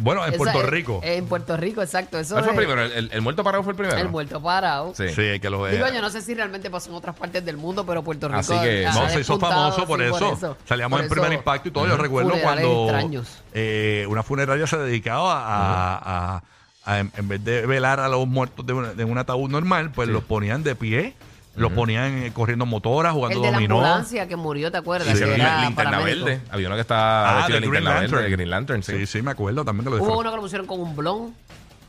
Bueno, 0.00 0.24
en 0.24 0.34
Puerto 0.34 0.60
es- 0.62 0.68
Rico. 0.70 1.00
En 1.02 1.26
Puerto 1.26 1.56
Rico, 1.56 1.82
exacto. 1.82 2.18
Eso 2.18 2.34
¿Cuál 2.34 2.44
fue 2.44 2.52
el 2.52 2.56
primero? 2.58 2.82
¿El, 2.82 2.92
el- 2.92 3.10
el 3.12 3.20
muerto 3.22 3.42
parado 3.42 3.64
fue 3.64 3.72
el 3.72 3.76
primero? 3.76 3.98
El 3.98 4.08
muerto 4.08 4.40
parado. 4.40 4.92
Sí. 4.94 5.08
Sí, 5.08 5.40
que 5.40 5.50
lo 5.50 5.66
Digo, 5.66 5.86
yo 5.88 6.00
no 6.00 6.10
sé 6.10 6.22
si 6.22 6.34
realmente 6.34 6.70
pasó 6.70 6.90
en 6.90 6.96
otras 6.96 7.16
partes 7.16 7.44
del 7.44 7.56
mundo, 7.56 7.84
pero 7.84 8.02
Puerto 8.04 8.28
Rico. 8.28 8.38
Así 8.40 8.52
que- 8.60 8.86
ha 8.86 8.92
No, 8.92 8.98
se 9.00 9.06
hizo 9.06 9.18
despuntado, 9.34 9.52
famoso 9.72 9.86
por 9.86 9.98
sí, 10.00 10.06
eso. 10.06 10.56
Salíamos 10.66 10.98
Por 10.98 11.04
en 11.04 11.10
primer 11.10 11.30
eso, 11.32 11.38
impacto 11.40 11.68
y 11.68 11.72
todo. 11.72 11.86
Yo 11.88 11.96
recuerdo 11.96 12.30
funerales 12.30 12.64
cuando 12.64 12.82
extraños. 12.84 13.38
eh, 13.52 14.06
una 14.08 14.22
funeraria 14.22 14.66
se 14.66 14.78
dedicaba 14.78 15.34
a, 15.44 15.96
a- 16.36 16.42
a- 16.84 16.98
en, 17.00 17.12
en 17.16 17.28
vez 17.28 17.44
de 17.44 17.66
velar 17.66 17.98
a 18.00 18.08
los 18.08 18.26
muertos 18.28 18.64
de, 18.66 18.72
una- 18.72 18.94
de 18.94 19.04
un 19.04 19.18
ataúd 19.18 19.50
normal, 19.50 19.90
pues 19.92 20.08
los 20.08 20.22
ponían 20.24 20.62
de 20.62 20.74
pie, 20.76 21.14
los 21.56 21.72
ponían 21.72 22.22
eh, 22.24 22.32
corriendo 22.32 22.64
motoras, 22.66 23.12
jugando 23.12 23.38
El 23.38 23.42
de 23.42 23.48
la 23.50 23.54
dominó. 23.56 23.74
ambulancia 23.76 24.26
que 24.28 24.36
murió, 24.36 24.70
¿te 24.70 24.78
acuerdas? 24.78 25.18
Que 25.18 25.24
era 25.34 25.60
linterna 25.62 25.90
paramédico. 25.90 26.24
verde. 26.26 26.40
Había 26.50 26.66
uno 26.68 26.76
que 26.76 26.80
estaba 26.82 27.30
Ah, 27.30 27.34
vestido 27.36 27.56
de 27.56 27.60
de 27.60 27.66
Green 27.68 27.72
linterna 27.84 27.90
Lantern. 28.00 28.12
verde, 28.12 28.24
de 28.30 28.36
Green 28.36 28.50
Lantern, 28.50 28.82
sí. 28.82 28.92
Sí, 28.98 29.06
sí, 29.06 29.22
me 29.22 29.30
acuerdo 29.32 29.64
también 29.64 29.84
que 29.84 29.96
lo 29.96 30.02
Hubo 30.02 30.18
uno 30.18 30.30
que 30.30 30.36
lo 30.36 30.42
pusieron 30.42 30.66
con 30.66 30.80
un 30.80 30.94
blon. 30.96 31.34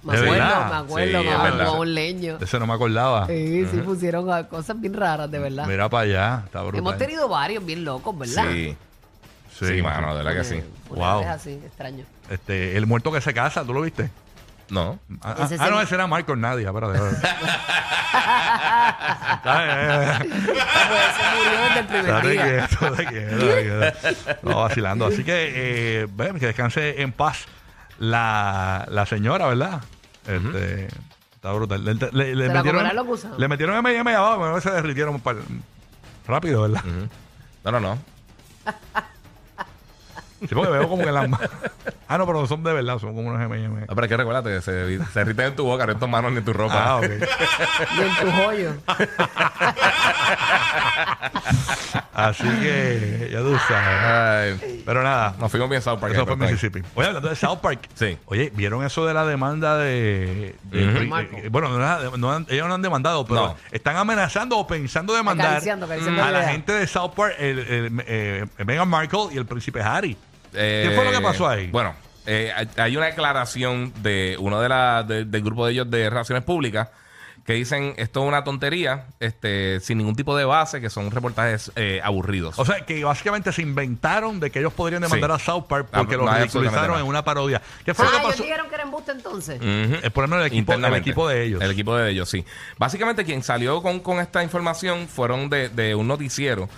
Me 0.03 0.13
¿De 0.13 0.18
acuerdo, 0.18 0.34
verdad? 0.34 0.70
me 0.72 0.77
acuerdo, 0.77 1.22
Sí, 1.22 1.27
con, 1.27 1.44
verdad. 1.44 1.68
con 1.68 1.80
un 1.80 1.94
leño. 1.94 2.38
Ese 2.41 2.60
no 2.60 2.65
me 2.65 2.74
acordaba. 2.74 3.27
Sí, 3.27 3.65
sí, 3.72 3.77
pusieron 3.77 4.32
a- 4.32 4.48
cosas 4.48 4.82
bien 4.82 4.96
raras, 4.96 5.30
de 5.30 5.38
verdad. 5.38 5.68
Mira 5.68 5.88
para 5.89 6.03
allá, 6.06 6.41
está 6.46 6.62
brutal. 6.63 6.80
Hemos 6.80 6.98
tenido 6.98 7.30
varios 7.30 7.63
bien 7.63 7.86
locos, 7.86 8.18
¿verdad? 8.18 8.46
Sí. 8.51 8.75
Sí, 9.60 9.82
mano, 9.84 10.15
de 10.15 10.24
verdad 10.24 10.41
que 10.41 10.44
sí. 10.44 10.56
Wow. 10.89 10.98
funerales 10.98 11.27
así, 11.27 11.51
extraño. 11.51 12.03
Este, 12.32 12.75
el 12.77 12.88
muerto 12.88 13.12
que 13.12 13.22
se 13.22 13.32
casa, 13.32 13.63
¿tú 13.63 13.74
lo 13.74 13.82
viste? 13.82 14.10
No. 14.71 14.99
Ah, 15.21 15.35
Ese 15.43 15.57
ah, 15.59 15.65
es 15.65 15.71
no, 15.71 15.81
ese 15.81 15.93
era 15.95 16.07
Michael 16.07 16.39
Nadia, 16.41 16.69
espérate. 16.69 16.97
espérate. 16.97 17.27
Ah, 19.43 20.19
pues 20.21 21.01
ese 21.09 21.23
murió 21.35 21.61
desde 21.67 21.79
el 21.79 21.85
primer 21.87 22.05
Dale 22.07 22.31
día. 22.31 22.67
quieto, 22.67 22.91
dale 22.91 23.05
quieto, 23.07 23.45
dale 23.47 23.63
quieto. 23.63 24.37
No, 24.43 24.55
vacilando. 24.61 25.05
Así 25.07 25.23
que, 25.23 26.01
eh, 26.03 26.07
ven, 26.11 26.39
que 26.39 26.47
descanse 26.47 27.01
en 27.01 27.11
paz 27.11 27.45
la, 27.99 28.85
la 28.89 29.05
señora, 29.05 29.47
¿verdad? 29.47 29.81
Este, 30.27 30.87
Está 31.35 31.51
brutal. 31.53 31.83
Le, 31.83 31.93
le- 31.95 32.35
le 32.35 32.43
¿Se 32.47 32.47
la 32.47 32.53
metieron, 32.53 32.63
comerán 32.81 32.95
los 32.95 33.05
gusanos? 33.07 33.39
le 33.39 33.47
metieron 33.47 33.75
M&M 33.77 34.09
ahí 34.09 34.15
abajo, 34.15 34.41
pero 34.41 34.61
se 34.61 34.71
derritieron 34.71 35.15
un 35.15 35.21
par- 35.21 35.37
rápido, 36.27 36.61
¿verdad? 36.61 36.83
No, 37.63 37.71
no, 37.71 37.79
no. 37.79 37.97
Sí, 40.41 40.55
porque 40.55 40.71
veo 40.71 40.89
como 40.89 41.03
que 41.03 41.12
las 41.12 41.29
manos... 41.29 41.50
Ah, 42.07 42.17
no, 42.17 42.25
pero 42.25 42.45
son 42.48 42.63
de 42.63 42.74
verdad, 42.74 43.00
son 43.00 43.13
como 43.15 43.29
unos 43.29 43.41
M&M. 43.41 43.81
No, 43.81 43.86
pero 43.88 44.01
es 44.03 44.10
que 44.10 44.17
recuérdate, 44.17 44.62
se, 44.62 44.98
se 44.98 45.19
derriten 45.19 45.45
en 45.48 45.55
tu 45.55 45.63
boca, 45.63 45.86
no 45.86 45.93
en 45.93 46.00
tus 46.00 46.10
manos 46.10 46.31
ni 46.31 46.39
en 46.39 46.43
tu 46.45 46.51
ropa. 46.51 46.74
Ah, 46.83 46.98
ok. 46.98 47.03
Y 47.05 48.01
en 48.01 48.15
tu 48.19 48.31
joyo. 48.31 48.74
Así 52.13 52.43
que, 52.43 53.29
ya 53.31 53.39
tú 53.39 53.55
sabes. 53.67 54.60
Ay, 54.62 54.83
Pero 54.86 55.03
nada, 55.03 55.36
nos 55.39 55.50
fuimos 55.51 55.69
bien 55.69 55.81
South 55.81 56.00
Park. 56.00 56.13
eso 56.13 56.25
fue 56.25 56.33
en 56.33 56.39
Mississippi. 56.39 56.81
Oye, 56.95 57.07
hablando 57.07 57.29
de 57.29 57.36
South 57.36 57.60
Park. 57.62 57.88
Sí. 57.95 58.17
Oye, 58.25 58.51
¿vieron 58.53 58.83
eso 58.83 59.05
de 59.05 59.13
la 59.13 59.25
demanda 59.25 59.77
de... 59.77 60.55
de- 60.63 60.88
Ujú. 60.88 60.98
eh, 60.98 61.07
Marco. 61.07 61.38
bueno, 61.50 61.69
no, 61.69 62.00
es- 62.13 62.17
no 62.17 62.31
han- 62.33 62.45
ellos 62.50 62.67
no 62.67 62.74
han 62.74 62.81
demandado, 62.81 63.25
pero 63.25 63.48
No. 63.48 63.55
están 63.71 63.95
amenazando 63.95 64.57
o 64.57 64.67
pensando 64.67 65.13
demandar 65.15 65.48
Acariciando, 65.48 65.86
acariciando 65.86 66.21
a 66.21 66.25
la 66.25 66.31
la 66.31 66.39
idea. 66.39 66.51
gente 66.51 66.74
de 66.74 66.88
South 66.88 67.12
Park, 67.15 67.36
el, 67.39 67.60
el- 67.60 68.03
eh, 68.07 68.45
Meghan 68.65 68.89
Markle 68.89 69.27
y 69.31 69.38
el 69.38 69.45
príncipe 69.45 69.81
Harry. 69.81 70.17
Eh, 70.53 70.86
¿Qué 70.89 70.96
fue 70.96 71.05
lo 71.05 71.12
que 71.12 71.22
pasó 71.22 71.48
ahí? 71.48 71.67
Bueno, 71.67 71.96
eh, 72.25 72.51
hay- 72.77 72.98
una 72.98 73.08
declaración 73.08 73.93
de 74.03 74.36
uno 74.39 74.62
de 74.62 74.70
la, 74.70 75.03
de- 75.03 75.25
del 75.25 75.41
grupo 75.43 75.65
de 75.65 75.74
ellos 75.74 75.89
de 75.89 76.10
Relaciones 76.10 76.43
Públicas 76.43 76.89
que 77.46 77.53
dicen 77.53 77.96
esto 77.98 78.22
es 78.22 78.27
una 78.27 78.43
tontería, 78.43 79.05
este, 79.20 79.79
sin 79.79 79.98
ningún 79.98 80.15
tipo 80.15 80.38
de 80.38 80.46
base, 80.46 80.79
que 80.79 80.91
son 80.91 81.10
reportajes 81.10 81.72
eh, 81.75 82.00
aburridos. 82.03 82.60
O 82.60 82.65
sea, 82.65 82.86
que 82.86 83.03
básicamente 83.03 83.51
se 83.51 83.63
inventaron 83.63 84.39
de 84.39 84.51
que 84.51 84.60
ellos 84.60 84.72
podrían 84.74 85.01
demandar 85.01 85.31
Sí. 85.31 85.36
a 85.36 85.39
South 85.39 85.63
Park 85.67 85.88
Ah, 85.91 85.98
porque 86.00 86.17
no 86.17 86.25
lo 86.25 86.34
ridiculizaron 86.34 87.00
en 87.00 87.05
una 87.05 87.24
parodia. 87.24 87.60
¿Qué 87.84 87.96
fue 87.96 88.05
Ah, 88.05 88.10
lo 88.10 88.12
que 88.12 88.17
ellos 88.22 88.31
pasó? 88.34 88.43
dijeron 88.43 88.70
que 88.70 88.75
era 88.75 88.84
embuste 88.84 89.12
entonces. 89.13 89.60
Es 89.60 90.12
por 90.12 90.24
ejemplo 90.24 90.39
el 90.39 90.46
equipo, 90.46 90.74
el 90.74 90.93
equipo 90.93 91.27
de 91.27 91.43
ellos. 91.43 91.62
El 91.63 91.72
equipo 91.72 91.96
de 91.98 92.12
ellos, 92.12 92.29
sí. 92.29 92.46
Básicamente 92.77 93.25
quien 93.25 93.41
salió 93.41 93.81
con, 93.81 94.01
con 94.01 94.20
esta 94.20 94.43
información 94.43 95.08
fueron 95.08 95.50
de, 95.50 95.70
de 95.70 95.96
un 95.96 96.08
noticiero 96.08 96.70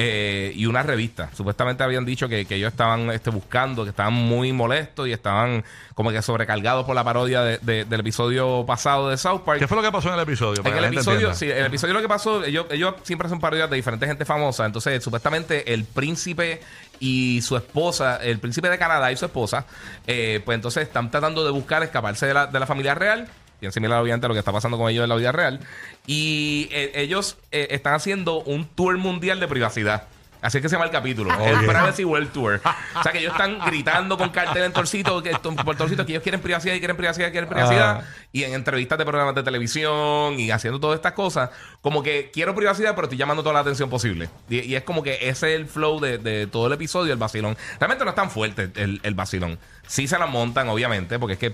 eh, 0.00 0.52
y 0.54 0.66
una 0.66 0.84
revista. 0.84 1.28
Supuestamente 1.34 1.82
habían 1.82 2.04
dicho 2.04 2.28
que, 2.28 2.44
que 2.46 2.54
ellos 2.54 2.70
estaban 2.70 3.10
este, 3.10 3.30
buscando, 3.30 3.82
que 3.82 3.90
estaban 3.90 4.12
muy 4.14 4.52
molestos 4.52 5.08
y 5.08 5.12
estaban 5.12 5.64
como 5.96 6.12
que 6.12 6.22
sobrecargados 6.22 6.86
por 6.86 6.94
la 6.94 7.02
parodia 7.02 7.42
de- 7.42 7.58
de- 7.58 7.84
del 7.84 8.00
episodio 8.00 8.64
pasado 8.64 9.08
de 9.10 9.16
South 9.16 9.40
Park. 9.44 9.58
¿Qué 9.58 9.66
fue 9.66 9.76
lo 9.76 9.82
que 9.82 9.90
pasó 9.90 10.06
en 10.08 10.14
el 10.14 10.20
episodio? 10.20 10.62
En 10.64 10.76
el 10.78 10.84
episodio, 10.84 11.34
sí, 11.34 11.50
el 11.50 11.66
episodio 11.66 11.94
lo 11.94 12.00
que 12.00 12.08
pasó, 12.08 12.44
ellos, 12.44 12.66
ellos 12.70 12.94
siempre 13.02 13.26
hacen 13.26 13.40
parodias 13.40 13.68
de 13.68 13.74
diferentes 13.74 14.08
gente 14.08 14.24
famosa. 14.24 14.64
Entonces, 14.66 15.02
supuestamente, 15.02 15.74
el 15.74 15.82
príncipe 15.84 16.60
y 17.00 17.40
su 17.42 17.56
esposa, 17.56 18.18
el 18.22 18.38
príncipe 18.38 18.68
de 18.70 18.78
Canadá 18.78 19.10
y 19.10 19.16
su 19.16 19.24
esposa, 19.24 19.66
eh, 20.06 20.40
pues 20.44 20.54
entonces 20.54 20.84
están 20.84 21.10
tratando 21.10 21.44
de 21.44 21.50
buscar 21.50 21.82
escaparse 21.82 22.26
de 22.26 22.34
la, 22.34 22.46
de 22.46 22.60
la 22.60 22.66
familia 22.66 22.94
real. 22.94 23.26
Bien 23.60 23.72
similar, 23.72 24.00
obviamente, 24.00 24.26
a 24.26 24.28
lo 24.28 24.34
que 24.34 24.38
está 24.38 24.52
pasando 24.52 24.78
con 24.78 24.88
ellos 24.90 25.02
en 25.02 25.08
la 25.08 25.16
vida 25.16 25.32
real. 25.32 25.60
Y 26.06 26.68
eh, 26.70 26.92
ellos 26.94 27.36
eh, 27.50 27.68
están 27.70 27.94
haciendo 27.94 28.40
un 28.40 28.66
tour 28.66 28.96
mundial 28.98 29.40
de 29.40 29.48
privacidad. 29.48 30.04
Así 30.40 30.58
es 30.58 30.62
que 30.62 30.68
se 30.68 30.76
llama 30.76 30.84
el 30.84 30.92
capítulo. 30.92 31.30
El 31.44 31.56
Ok. 31.56 31.60
Privacy 31.62 32.04
World 32.04 32.32
Tour. 32.32 32.60
O 32.98 33.02
sea 33.02 33.12
que 33.12 33.18
ellos 33.18 33.32
están 33.32 33.58
gritando 33.66 34.16
con 34.16 34.30
cartel 34.30 34.64
en 34.64 34.72
torcito, 34.72 35.22
que, 35.22 35.30
por 35.64 35.76
torcito, 35.76 36.04
que 36.06 36.12
ellos 36.12 36.22
quieren 36.22 36.40
privacidad 36.40 36.74
y 36.74 36.78
quieren 36.78 36.96
privacidad 36.96 37.28
y 37.28 37.30
quieren 37.30 37.48
privacidad. 37.48 38.02
Ah. 38.02 38.04
Y 38.32 38.44
en 38.44 38.54
entrevistas 38.54 38.98
de 38.98 39.04
programas 39.04 39.34
de 39.34 39.42
televisión 39.42 40.38
y 40.38 40.50
haciendo 40.50 40.78
todas 40.80 40.96
estas 40.96 41.12
cosas, 41.12 41.50
como 41.80 42.02
que 42.02 42.30
quiero 42.32 42.54
privacidad, 42.54 42.94
pero 42.94 43.06
estoy 43.06 43.18
llamando 43.18 43.42
toda 43.42 43.54
la 43.54 43.60
atención 43.60 43.90
posible. 43.90 44.28
Y, 44.48 44.60
y 44.60 44.74
es 44.76 44.82
como 44.82 45.02
que 45.02 45.14
ese 45.28 45.54
es 45.54 45.60
el 45.60 45.66
flow 45.66 46.00
de, 46.00 46.18
de 46.18 46.46
todo 46.46 46.66
el 46.68 46.72
episodio, 46.72 47.12
el 47.12 47.18
vacilón. 47.18 47.56
Realmente 47.80 48.04
no 48.04 48.10
es 48.10 48.16
tan 48.16 48.30
fuerte 48.30 48.70
el, 48.76 49.00
el 49.02 49.14
vacilón. 49.14 49.58
Sí 49.86 50.06
se 50.06 50.18
la 50.18 50.26
montan, 50.26 50.68
obviamente, 50.68 51.18
porque 51.18 51.34
es 51.34 51.38
que, 51.38 51.52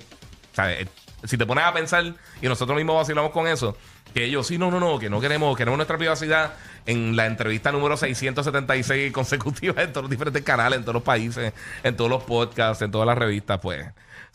¿sabes? 0.52 0.88
Si 1.24 1.38
te 1.38 1.46
pones 1.46 1.64
a 1.64 1.72
pensar, 1.72 2.14
y 2.42 2.48
nosotros 2.48 2.76
mismos 2.76 2.96
vacilamos 2.96 3.30
con 3.32 3.46
eso, 3.46 3.76
que 4.12 4.24
ellos, 4.24 4.46
sí, 4.46 4.58
no, 4.58 4.70
no, 4.70 4.78
no, 4.78 4.98
que 4.98 5.10
no 5.10 5.20
queremos, 5.20 5.56
queremos 5.56 5.78
nuestra 5.78 5.98
privacidad 5.98 6.54
en 6.86 7.16
la 7.16 7.26
entrevista 7.26 7.72
número 7.72 7.96
676 7.96 9.12
consecutiva 9.12 9.82
en 9.82 9.92
todos 9.92 10.04
los 10.04 10.10
diferentes 10.10 10.42
canales, 10.42 10.78
en 10.78 10.84
todos 10.84 10.94
los 10.94 11.02
países, 11.02 11.52
en 11.82 11.96
todos 11.96 12.10
los 12.10 12.22
podcasts, 12.24 12.82
en 12.82 12.90
todas 12.90 13.06
las 13.06 13.18
revistas, 13.18 13.58
pues 13.60 13.86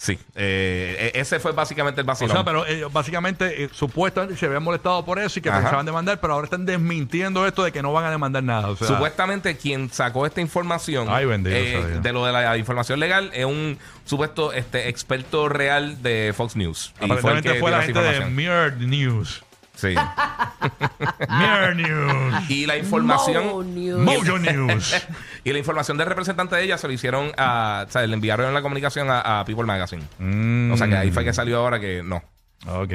sí. 0.02 0.18
Eh, 0.34 1.12
e- 1.14 1.20
ese 1.20 1.40
fue 1.42 1.52
básicamente 1.52 2.00
el 2.02 2.06
O 2.06 2.08
vacilón. 2.08 2.32
sea, 2.38 2.46
pero 2.46 2.66
ellos 2.66 2.92
básicamente, 2.94 3.64
eh, 3.66 3.70
supuestamente 3.72 4.38
se 4.38 4.46
habían 4.46 4.64
molestado 4.64 5.04
por 5.04 5.20
eso 5.20 5.40
y 5.40 5.42
que 5.42 5.50
Ajá. 5.50 5.60
pensaban 5.60 5.86
demandar, 5.86 6.20
pero 6.22 6.34
ahora 6.34 6.46
están 6.46 6.66
desmintiendo 6.66 7.46
esto 7.46 7.64
de 7.64 7.72
que 7.74 7.82
no 7.82 7.92
van 7.92 8.06
a 8.06 8.12
demandar 8.12 8.42
nada. 8.44 8.70
O 8.70 8.76
sea, 8.78 8.88
Supuestamente 8.88 9.58
quien 9.58 9.92
sacó 9.92 10.26
esta 10.26 10.40
información 10.42 11.08
Ay, 11.10 11.26
bendito 11.26 11.56
eh, 11.56 12.00
de 12.02 12.14
lo 12.14 12.26
de 12.26 12.32
la 12.32 12.58
información 12.58 13.00
legal 13.00 13.30
es 13.34 13.44
un 13.46 13.78
supuesto 14.06 14.54
este 14.54 14.88
experto 14.88 15.50
real 15.50 16.02
de 16.02 16.34
Fox 16.36 16.56
News. 16.56 16.94
Y 17.02 17.04
aparentemente 17.06 17.54
que 17.54 17.60
fue 17.60 17.72
la 17.72 17.82
gente 17.82 18.02
de. 18.02 18.26
Mirror 18.26 18.78
News. 18.78 19.44
Sí. 19.80 19.96
Mirror 21.30 21.76
News. 21.76 22.50
Y 22.50 22.66
la 22.66 22.78
información 22.78 23.74
News. 23.76 24.00
Mojo 24.00 24.38
News. 24.40 25.08
y 25.44 25.54
la 25.54 25.60
información 25.60 25.98
del 25.98 26.08
representante 26.08 26.56
de 26.56 26.64
ella 26.64 26.78
se 26.78 26.88
lo 26.88 26.94
hicieron 26.94 27.32
a, 27.38 27.86
o 27.88 27.92
sea, 27.92 28.06
le 28.06 28.14
enviaron 28.14 28.54
la 28.54 28.62
comunicación 28.62 29.10
a, 29.10 29.40
a 29.40 29.46
People 29.46 29.66
Magazine. 29.66 30.04
Mm, 30.20 30.72
O 30.74 30.78
sea 30.78 30.88
que 30.88 30.98
ahí 30.98 31.12
fue 31.12 31.24
que 31.24 31.34
salió 31.34 31.60
ahora 31.60 31.80
que 31.80 32.04
no. 32.04 32.22
Ok. 32.68 32.94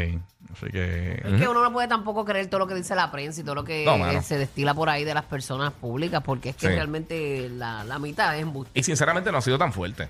Así 0.57 0.71
que. 0.71 1.15
Es 1.25 1.41
que 1.41 1.49
uno 1.49 1.63
no 1.63 1.73
puede 1.73 1.89
tampoco 1.89 2.25
creer 2.25 2.47
todo 2.49 2.61
lo 2.61 2.67
que 2.67 2.75
dice 2.75 2.95
la 2.95 3.11
prensa 3.11 3.41
y 3.41 3.45
todo 3.45 3.55
lo 3.57 3.65
que 3.65 3.85
No, 3.85 3.99
mano. 3.99 4.23
se 4.23 4.39
destila 4.39 4.75
por 4.75 4.89
ahí 4.89 5.05
de 5.05 5.15
las 5.15 5.25
personas 5.25 5.73
públicas, 5.73 6.23
porque 6.25 6.51
es 6.51 6.57
que 6.57 6.69
Sí. 6.69 6.75
realmente 6.75 7.49
la, 7.51 7.85
la 7.85 7.99
mitad 7.99 8.35
es 8.37 8.43
embuste. 8.43 8.79
Y 8.79 8.83
sinceramente 8.83 9.31
no 9.33 9.39
ha 9.39 9.43
sido 9.43 9.59
tan 9.59 9.73
fuerte. 9.73 10.09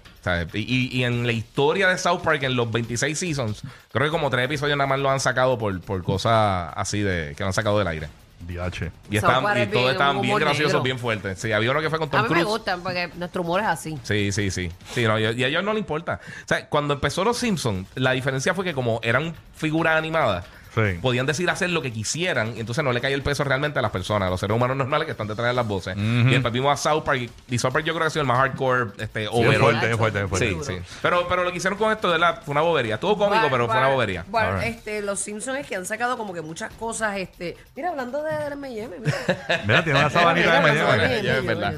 Y, 0.52 0.59
y- 0.61 0.88
y 1.00 1.04
en 1.04 1.26
la 1.26 1.33
historia 1.33 1.88
de 1.88 1.98
South 1.98 2.20
Park, 2.22 2.42
en 2.42 2.57
los 2.57 2.70
26 2.70 3.18
seasons, 3.18 3.62
creo 3.92 4.07
que 4.07 4.11
como 4.11 4.30
tres 4.30 4.44
episodios 4.46 4.76
nada 4.76 4.88
más 4.88 4.98
lo 5.00 5.11
han 5.11 5.20
sacado 5.20 5.57
por, 5.59 5.80
por 5.80 6.02
cosas 6.02 6.72
así 6.76 7.00
de 7.00 7.35
que 7.37 7.42
lo 7.42 7.48
han 7.48 7.52
sacado 7.52 7.78
del 7.78 7.88
aire. 7.88 8.09
DH. 8.46 8.90
Y, 9.11 9.16
South 9.18 9.24
están, 9.30 9.42
Park 9.42 9.59
y 9.59 9.62
es 9.62 9.70
todos 9.70 9.83
bien- 9.85 9.92
estaban 9.92 10.16
un 10.16 10.22
bien 10.22 10.33
humor 10.33 10.40
graciosos, 10.42 10.72
negro. 10.72 10.83
bien 10.83 10.98
fuertes. 10.98 11.38
Sí, 11.38 11.52
había 11.52 11.70
uno 11.70 11.80
que 11.80 11.90
fue 11.90 11.98
con 11.98 12.11
Tom 12.11 12.20
A 12.20 12.22
mí 12.24 12.28
me 12.28 12.35
Cruise. 12.35 12.46
gustan 12.46 12.83
porque 12.83 13.11
nuestro 13.16 13.42
humor 13.42 13.61
es 13.61 13.66
así. 13.66 13.98
Sí, 14.02 14.33
sí, 14.33 14.50
sí. 14.50 14.70
sí 14.92 15.04
no, 15.04 15.18
y, 15.18 15.22
y 15.24 15.44
a 15.44 15.48
ellos 15.48 15.64
no 15.64 15.72
les 15.72 15.80
importa. 15.80 16.20
O 16.44 16.48
sea, 16.48 16.66
cuando 16.68 16.94
empezó 16.94 17.24
Los 17.24 17.38
Simpsons, 17.38 17.87
la 17.94 18.12
diferencia 18.12 18.54
fue 18.54 18.64
que 18.64 18.74
como 18.74 19.00
eran 19.02 19.35
figuras 19.57 19.96
animadas, 19.96 20.44
Sí. 20.74 20.98
podían 21.00 21.26
decir 21.26 21.48
hacer 21.50 21.70
lo 21.70 21.82
que 21.82 21.92
quisieran 21.92 22.56
y 22.56 22.60
entonces 22.60 22.82
no 22.84 22.92
le 22.92 23.00
caía 23.00 23.14
el 23.14 23.22
peso 23.22 23.44
realmente 23.44 23.78
a 23.78 23.82
las 23.82 23.90
personas, 23.90 24.26
a 24.26 24.30
los 24.30 24.40
seres 24.40 24.56
humanos 24.56 24.76
normales 24.76 25.06
que 25.06 25.12
están 25.12 25.26
detrás 25.28 25.48
de 25.48 25.54
las 25.54 25.66
voces. 25.66 25.96
Y 25.96 26.24
después 26.30 26.52
vimos 26.52 26.72
a 26.72 26.76
South 26.90 27.02
Park 27.04 27.30
y- 27.48 27.58
South 27.58 27.72
Park 27.72 27.84
yo 27.84 27.92
creo 27.94 28.02
que 28.04 28.06
ha 28.08 28.10
sido 28.10 28.22
el 28.22 28.28
más 28.28 28.38
hardcore 28.38 28.90
este, 28.98 29.28
overall. 29.28 29.60
fuerte, 29.78 29.96
fuerte, 29.96 30.26
fuerte. 30.26 30.48
Sí, 30.50 30.56
sí. 30.64 30.78
Pero, 31.02 31.28
pero 31.28 31.44
lo 31.44 31.50
que 31.52 31.58
hicieron 31.58 31.78
con 31.78 31.92
esto 31.92 32.10
de 32.10 32.18
la, 32.18 32.34
fue 32.37 32.52
una 32.52 32.60
bobería. 32.62 32.94
Estuvo 32.94 33.16
cómico, 33.16 33.42
Bar- 33.42 33.50
pero 33.50 33.66
fue 33.68 33.76
una 33.78 33.88
bobería. 33.88 34.24
bar- 34.28 34.64
este, 34.64 35.00
los 35.02 35.20
Simpsons 35.20 35.58
es 35.60 35.66
que 35.66 35.76
han 35.76 35.87
sacado 35.87 36.16
como 36.16 36.34
que 36.34 36.40
muchas 36.42 36.72
cosas. 36.74 37.16
Este, 37.18 37.56
mira, 37.76 37.90
hablando 37.90 38.22
de, 38.22 38.34
M&M, 38.52 38.96
mira. 39.00 39.14
Mira, 39.66 39.84
tiene 39.84 39.98
una 39.98 40.10
sabanita 40.10 40.60
de 40.60 40.70
M&M. 40.70 41.28
es 41.38 41.46
verdad. 41.46 41.74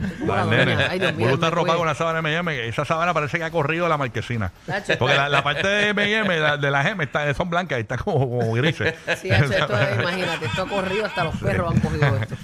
me 1.16 1.46
arropado 1.46 1.64
fue. 1.64 1.66
con 1.74 1.80
una 1.80 1.94
sábana 1.94 2.18
M&M. 2.20 2.68
Esa 2.68 2.85
sábana 2.85 3.12
parece 3.14 3.38
que 3.38 3.44
ha 3.44 3.50
corrido 3.50 3.88
la 3.88 3.96
marquesina. 3.96 4.52
Porque 4.98 5.14
la, 5.14 5.42
parte 5.42 5.66
de 5.66 5.88
M&M, 5.90 6.35
de 6.59 6.70
las 6.70 6.87
M, 6.87 7.04
está, 7.04 7.32
son 7.35 7.50
blancas 7.50 7.78
y 7.78 7.82
está 7.82 7.96
como, 7.98 8.18
como 8.38 8.52
grises. 8.52 8.86
Sí, 9.20 9.31
Hacho, 9.31 9.53
esto 9.53 9.79
es- 9.81 10.01
imagínate, 10.01 10.46
esto 10.46 10.62
ha 10.62 10.66
corrido, 10.68 11.07
hasta 11.07 11.25
los 11.25 11.37
perros 11.37 11.72
han 11.75 11.81
cogido 11.81 12.16
esto. 12.16 12.35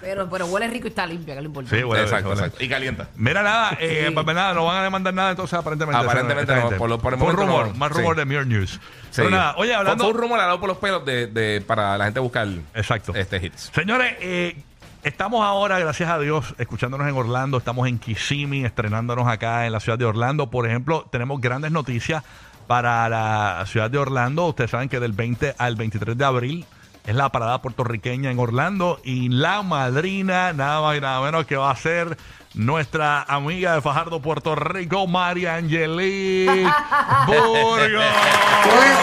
Pero, 0.00 0.28
pero 0.28 0.44
huele 0.46 0.68
rico 0.68 0.86
y 0.86 0.90
está 0.90 1.06
limpia, 1.06 1.32
que 1.34 1.38
es 1.38 1.42
lo 1.44 1.48
importante. 1.48 1.78
Sí, 1.78 1.82
bueno, 1.82 2.02
exacto, 2.02 2.32
exacto. 2.32 2.62
Y 2.62 2.68
calienta. 2.68 3.08
Mira, 3.16 3.42
nada, 3.42 3.74
eh, 3.80 4.04
Sí. 4.08 4.12
pues, 4.14 4.26
nada, 4.36 4.52
no 4.52 4.66
van 4.66 4.76
a 4.78 4.82
demandar 4.82 5.14
nada 5.14 5.30
entonces 5.30 5.58
aparentemente. 5.58 5.98
Aparentemente 6.04 6.42
esa- 6.52 6.52
esa 6.52 6.60
no, 6.64 6.68
gente. 6.68 6.78
por 6.78 6.88
lo- 6.90 6.98
por 6.98 7.14
el 7.14 7.18
Fue 7.18 7.28
un 7.30 7.36
momento 7.36 7.52
rumor, 7.56 7.68
no. 7.72 7.78
más 7.78 7.90
Sí. 7.92 7.98
rumor 7.98 8.16
de 8.16 8.24
Mirror 8.26 8.46
News. 8.46 8.70
Sí. 8.72 8.78
Pero 9.16 9.30
nada, 9.30 9.54
oye, 9.56 9.74
hablando... 9.74 10.04
Fue 10.04 10.12
un 10.12 10.18
rumor 10.20 10.40
alado 10.40 10.60
por 10.60 10.68
los 10.68 10.76
pelos 10.76 11.06
de, 11.06 11.26
de- 11.28 11.62
para 11.62 11.96
la 11.96 12.04
gente 12.04 12.20
buscar 12.20 12.46
Exacto. 12.74 13.14
este 13.14 13.46
hits. 13.46 13.70
Señores, 13.74 14.14
eh, 14.20 14.62
estamos 15.04 15.42
ahora, 15.42 15.78
gracias 15.78 16.10
a 16.10 16.18
Dios, 16.18 16.54
escuchándonos 16.58 17.08
en 17.08 17.14
Orlando. 17.16 17.56
Estamos 17.56 17.88
en 17.88 17.98
Kissimmee, 17.98 18.66
estrenándonos 18.66 19.26
acá 19.26 19.64
en 19.64 19.72
la 19.72 19.80
ciudad 19.80 19.96
de 19.98 20.04
Orlando. 20.04 20.50
Por 20.50 20.66
ejemplo, 20.68 21.08
tenemos 21.10 21.40
grandes 21.40 21.72
noticias 21.72 22.22
para 22.66 23.08
la 23.08 23.64
ciudad 23.66 23.90
de 23.90 23.98
Orlando. 23.98 24.46
Ustedes 24.46 24.70
saben 24.70 24.88
que 24.88 25.00
del 25.00 25.12
20 25.12 25.54
al 25.58 25.76
23 25.76 26.16
de 26.16 26.24
abril 26.24 26.66
es 27.06 27.14
la 27.14 27.28
parada 27.28 27.60
puertorriqueña 27.60 28.30
en 28.30 28.38
Orlando. 28.38 29.00
Y 29.04 29.28
la 29.28 29.62
madrina, 29.62 30.52
nada 30.52 30.80
más 30.80 30.96
y 30.96 31.00
nada 31.00 31.20
menos 31.20 31.46
que 31.46 31.56
va 31.56 31.70
a 31.70 31.76
ser 31.76 32.16
nuestra 32.54 33.22
amiga 33.22 33.74
de 33.74 33.82
Fajardo, 33.82 34.20
Puerto 34.20 34.54
Rico, 34.54 35.06
María 35.06 35.56
Angelique 35.56 36.66
Burgos. 37.26 38.04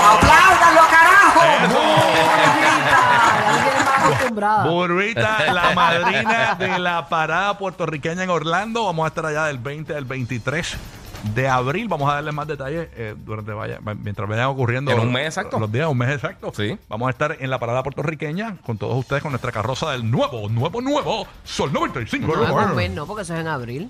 ¡Apláudalo, 0.09 0.81
carajo! 0.89 1.41
Burbita, 4.69 5.53
la 5.53 5.71
madrina 5.75 6.55
de 6.55 6.79
la 6.79 7.07
parada 7.09 7.57
puertorriqueña 7.57 8.23
en 8.23 8.29
Orlando. 8.29 8.85
Vamos 8.85 9.05
a 9.05 9.07
estar 9.09 9.25
allá 9.25 9.45
del 9.45 9.59
20 9.59 9.95
al 9.95 10.05
23 10.05 10.77
de 11.33 11.47
abril. 11.47 11.87
Vamos 11.87 12.09
a 12.09 12.15
darle 12.15 12.31
más 12.31 12.47
detalles 12.47 12.89
eh, 12.95 13.15
durante 13.17 13.51
vaya, 13.51 13.79
mientras 14.01 14.27
vayan 14.27 14.47
ocurriendo. 14.47 14.91
En 14.91 14.99
un 14.99 15.11
mes 15.11 15.25
exacto. 15.25 15.59
Los 15.59 15.71
días, 15.71 15.87
un 15.87 15.97
mes 15.97 16.09
exacto. 16.09 16.51
Sí. 16.55 16.77
Vamos 16.89 17.07
a 17.07 17.11
estar 17.11 17.37
en 17.39 17.49
la 17.49 17.59
parada 17.59 17.83
puertorriqueña 17.83 18.57
con 18.63 18.77
todos 18.77 18.97
ustedes 18.97 19.21
con 19.21 19.31
nuestra 19.31 19.51
carroza 19.51 19.91
del 19.91 20.09
nuevo, 20.09 20.49
nuevo, 20.49 20.81
nuevo 20.81 21.27
Sol 21.43 21.71
95. 21.71 22.35
No, 22.35 22.59
es 22.59 22.65
un 22.67 22.75
mes, 22.75 22.91
no, 22.91 23.05
porque 23.05 23.23
eso 23.23 23.33
es 23.33 23.39
en 23.39 23.47
abril. 23.47 23.89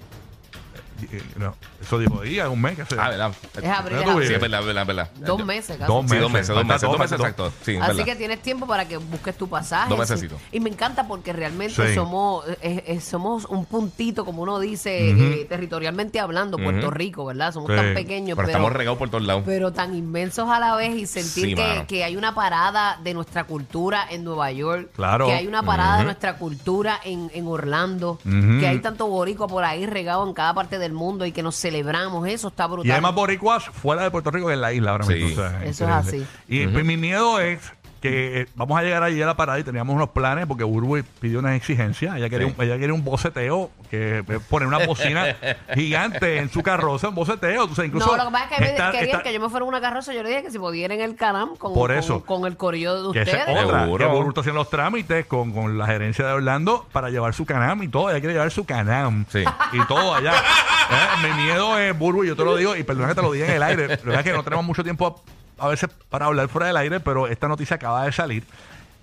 Eh, 1.11 1.21
no, 1.37 1.55
eso 1.81 1.99
dijo 1.99 2.21
día, 2.21 2.49
un 2.49 2.61
mes 2.61 2.75
que 2.77 2.85
se. 2.85 2.99
Ah, 2.99 3.09
¿verdad? 3.09 3.31
Es 3.55 3.63
abril, 3.65 3.97
es 3.99 4.07
abril. 4.07 4.27
Sí, 4.27 4.33
es 4.33 4.41
verdad. 4.41 5.09
Dos 5.15 5.45
meses 5.45 5.77
casi. 5.77 5.91
Dos 5.91 6.05
Sí, 6.11 6.17
dos 6.17 6.31
meses, 6.31 6.47
dos 6.55 6.65
meses, 6.65 6.81
dos 6.89 6.99
meses 6.99 7.19
exacto. 7.19 7.51
Sí, 7.63 7.77
Así 7.77 7.87
verdad. 7.87 8.05
que 8.05 8.15
tienes 8.15 8.41
tiempo 8.41 8.67
para 8.67 8.87
que 8.87 8.97
busques 8.97 9.37
tu 9.37 9.47
pasaje. 9.47 9.89
Dos 9.89 9.97
sí. 10.07 10.13
mesecitos. 10.13 10.41
Y 10.51 10.59
me 10.59 10.69
encanta 10.69 11.07
porque 11.07 11.33
realmente 11.33 11.87
Sí. 11.87 11.95
somos 11.95 12.45
eh, 12.61 12.83
eh, 12.87 12.99
somos 13.01 13.45
un 13.45 13.65
puntito, 13.65 14.25
como 14.25 14.41
uno 14.43 14.59
dice, 14.59 15.09
eh, 15.11 15.45
territorialmente 15.45 16.19
hablando, 16.19 16.57
Puerto. 16.57 16.91
Rico, 16.91 17.25
¿verdad? 17.25 17.53
Somos 17.53 17.69
Sí. 17.69 17.75
tan 17.75 17.93
pequeños, 17.93 18.35
Pero 18.35 18.47
pero, 18.47 18.57
estamos 18.57 18.73
regados 18.73 18.97
por 18.99 19.09
todos 19.09 19.23
lados. 19.25 19.43
pero 19.45 19.71
tan 19.71 19.95
inmensos 19.95 20.49
a 20.49 20.59
la 20.59 20.75
vez 20.75 20.95
y 20.95 21.05
sentir 21.05 21.45
Sí, 21.49 21.55
que, 21.55 21.85
que 21.87 22.03
hay 22.03 22.15
una 22.15 22.33
parada 22.35 22.99
de 23.03 23.13
nuestra 23.13 23.45
cultura 23.45 24.05
en 24.09 24.23
Nueva 24.23 24.51
York, 24.51 24.89
Claro. 24.95 25.27
que 25.27 25.33
hay 25.33 25.47
una 25.47 25.63
parada 25.63 25.97
de 25.99 26.03
nuestra 26.05 26.37
cultura 26.37 26.99
en, 27.03 27.31
en 27.33 27.47
Orlando, 27.47 28.19
que 28.23 28.67
hay 28.67 28.79
tanto 28.79 29.07
boricua 29.07 29.47
por 29.47 29.63
ahí 29.63 29.85
regado 29.85 30.27
en 30.27 30.33
cada 30.33 30.53
parte 30.53 30.77
del 30.79 30.90
mundo 30.93 31.25
y 31.25 31.31
que 31.31 31.43
nos 31.43 31.55
celebramos, 31.55 32.27
eso 32.27 32.47
está 32.49 32.67
brutal. 32.67 32.87
Y 32.87 32.91
hay 32.91 33.01
más 33.01 33.13
boricuas 33.15 33.63
fuera 33.65 34.03
de 34.03 34.11
Puerto 34.11 34.31
Rico 34.31 34.47
que 34.47 34.53
en 34.53 34.61
la 34.61 34.73
isla 34.73 34.91
ahora 34.91 35.05
Sí. 35.05 35.13
mismo. 35.13 35.29
o 35.43 35.49
sea, 35.49 35.63
Eso 35.63 35.85
es 35.85 36.05
increíble. 36.05 36.25
así. 36.25 36.25
Y 36.47 36.67
pues, 36.67 36.85
mi 36.85 36.97
miedo 36.97 37.39
es 37.39 37.59
que 38.01 38.41
eh, 38.41 38.47
vamos 38.55 38.77
a 38.79 38.81
llegar 38.83 39.03
allí 39.03 39.21
a 39.21 39.25
la 39.27 39.35
parada 39.37 39.59
y 39.59 39.63
teníamos 39.63 39.95
unos 39.95 40.09
planes 40.09 40.47
porque 40.47 40.63
Burbu 40.63 41.03
pidió 41.19 41.39
unas 41.39 41.55
exigencias. 41.55 42.15
Ella 42.17 42.29
quería, 42.29 42.47
Sí. 42.47 42.53
un, 42.57 42.63
ella 42.65 42.77
quería 42.79 42.93
un 42.93 43.03
boceteo, 43.03 43.69
que 43.89 44.19
eh, 44.27 44.39
poner 44.49 44.67
una 44.67 44.79
bocina 44.85 45.35
gigante 45.75 46.37
en 46.39 46.49
su 46.49 46.63
carroza, 46.63 47.09
un 47.09 47.15
boceteo. 47.15 47.65
O 47.65 47.75
sea, 47.75 47.85
incluso 47.85 48.07
no, 48.07 48.17
lo 48.17 48.25
que 48.25 48.31
pasa 48.31 48.45
es 48.45 48.57
que 48.57 48.63
estar- 48.75 48.91
querían 48.91 49.09
estar- 49.09 49.23
que 49.23 49.33
yo 49.33 49.39
me 49.39 49.49
fuera 49.49 49.63
en 49.65 49.69
una 49.69 49.81
carroza. 49.81 50.13
Yo 50.13 50.23
le 50.23 50.29
dije 50.29 50.43
que 50.43 50.51
si 50.51 50.59
pudiera 50.59 50.93
en 50.93 51.01
el 51.01 51.15
canam 51.15 51.55
con, 51.55 51.73
Por 51.73 51.89
con- 51.91 51.97
eso. 51.99 52.25
con, 52.25 52.45
el 52.45 52.57
corillo 52.57 53.11
de 53.11 53.13
que 53.13 53.21
esa 53.29 53.37
ustedes. 53.37 53.57
es 53.59 53.63
otra, 53.65 53.83
Seguro. 53.83 54.05
que 54.07 54.11
Burbu 54.13 54.29
está 54.29 54.41
haciendo 54.41 54.59
los 54.61 54.69
trámites 54.69 55.25
con, 55.27 55.51
con 55.51 55.77
la 55.77 55.85
gerencia 55.85 56.25
de 56.25 56.33
Orlando 56.33 56.87
para 56.91 57.09
llevar 57.09 57.33
su 57.33 57.45
canam 57.45 57.83
y 57.83 57.87
todo. 57.87 58.09
Ella 58.09 58.19
quiere 58.19 58.33
llevar 58.33 58.49
su 58.51 58.65
canam 58.65 59.25
Sí. 59.29 59.43
y 59.73 59.85
todo 59.87 60.15
allá. 60.15 60.33
Eh, 60.91 61.25
Mi 61.25 61.43
miedo 61.45 61.79
es, 61.79 61.97
Burbu, 61.97 62.25
yo 62.25 62.35
te 62.35 62.43
lo 62.43 62.57
digo, 62.57 62.75
y 62.75 62.83
perdona 62.83 63.07
que 63.07 63.15
te 63.15 63.21
lo 63.21 63.31
diga 63.31 63.45
en 63.45 63.53
el 63.53 63.63
aire. 63.63 63.87
La 63.87 63.95
verdad 63.95 64.19
es 64.19 64.23
que 64.23 64.33
no 64.33 64.43
tenemos 64.43 64.65
mucho 64.65 64.83
tiempo 64.83 65.23
a, 65.61 65.67
veces 65.67 65.89
para 66.09 66.25
hablar 66.25 66.47
fuera 66.49 66.67
del 66.67 66.77
aire, 66.77 66.99
pero 66.99 67.27
esta 67.27 67.47
noticia 67.47 67.75
acaba 67.75 68.05
de 68.05 68.11
salir. 68.11 68.43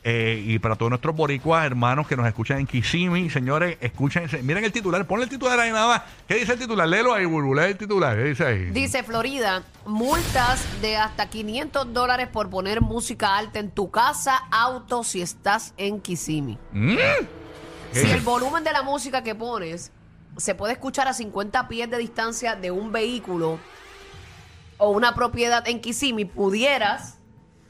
Eh, 0.04 0.42
y 0.46 0.58
para 0.58 0.76
todos 0.76 0.90
nuestros 0.90 1.14
boricuas, 1.14 1.66
hermanos 1.66 2.06
que 2.06 2.16
nos 2.16 2.26
escuchan 2.26 2.58
en 2.58 2.66
Kissimmee, 2.66 3.28
señores, 3.30 3.76
escúchense. 3.80 4.42
Miren 4.42 4.64
el 4.64 4.72
titular, 4.72 5.04
ponle 5.06 5.24
el 5.24 5.30
titular 5.30 5.58
ahí 5.58 5.70
nada 5.70 5.88
más. 5.88 6.02
¿Qué 6.26 6.36
dice 6.36 6.52
el 6.52 6.58
titular? 6.58 6.88
Léelo 6.88 7.12
ahí, 7.12 7.26
Burbu, 7.26 7.54
lee 7.54 7.64
el 7.64 7.76
titular. 7.76 8.16
¿Qué 8.16 8.24
dice 8.24 8.46
ahí? 8.46 8.64
Dice 8.70 9.02
Florida, 9.02 9.64
multas 9.84 10.64
de 10.80 10.96
hasta 10.96 11.28
500 11.28 11.92
dólares 11.92 12.28
por 12.28 12.48
poner 12.48 12.80
música 12.80 13.36
alta 13.36 13.58
en 13.58 13.70
tu 13.70 13.90
casa, 13.90 14.36
auto, 14.50 15.02
si 15.04 15.20
estás 15.20 15.74
en 15.76 16.00
Kissimmee. 16.00 16.58
Mm. 16.72 16.96
¿Qué 16.96 17.26
Si 17.92 18.00
dice? 18.00 18.14
el 18.14 18.20
volumen 18.20 18.62
de 18.64 18.72
la 18.72 18.82
música 18.82 19.22
que 19.22 19.34
pones 19.34 19.92
se 20.36 20.54
puede 20.54 20.74
escuchar 20.74 21.08
a 21.08 21.12
50 21.12 21.68
pies 21.68 21.90
de 21.90 21.98
distancia 21.98 22.54
de 22.54 22.70
un 22.70 22.92
vehículo 22.92 23.58
o 24.78 24.90
una 24.90 25.14
propiedad 25.14 25.66
en 25.68 25.80
Kissimmee, 25.80 26.26
pudieras 26.26 27.18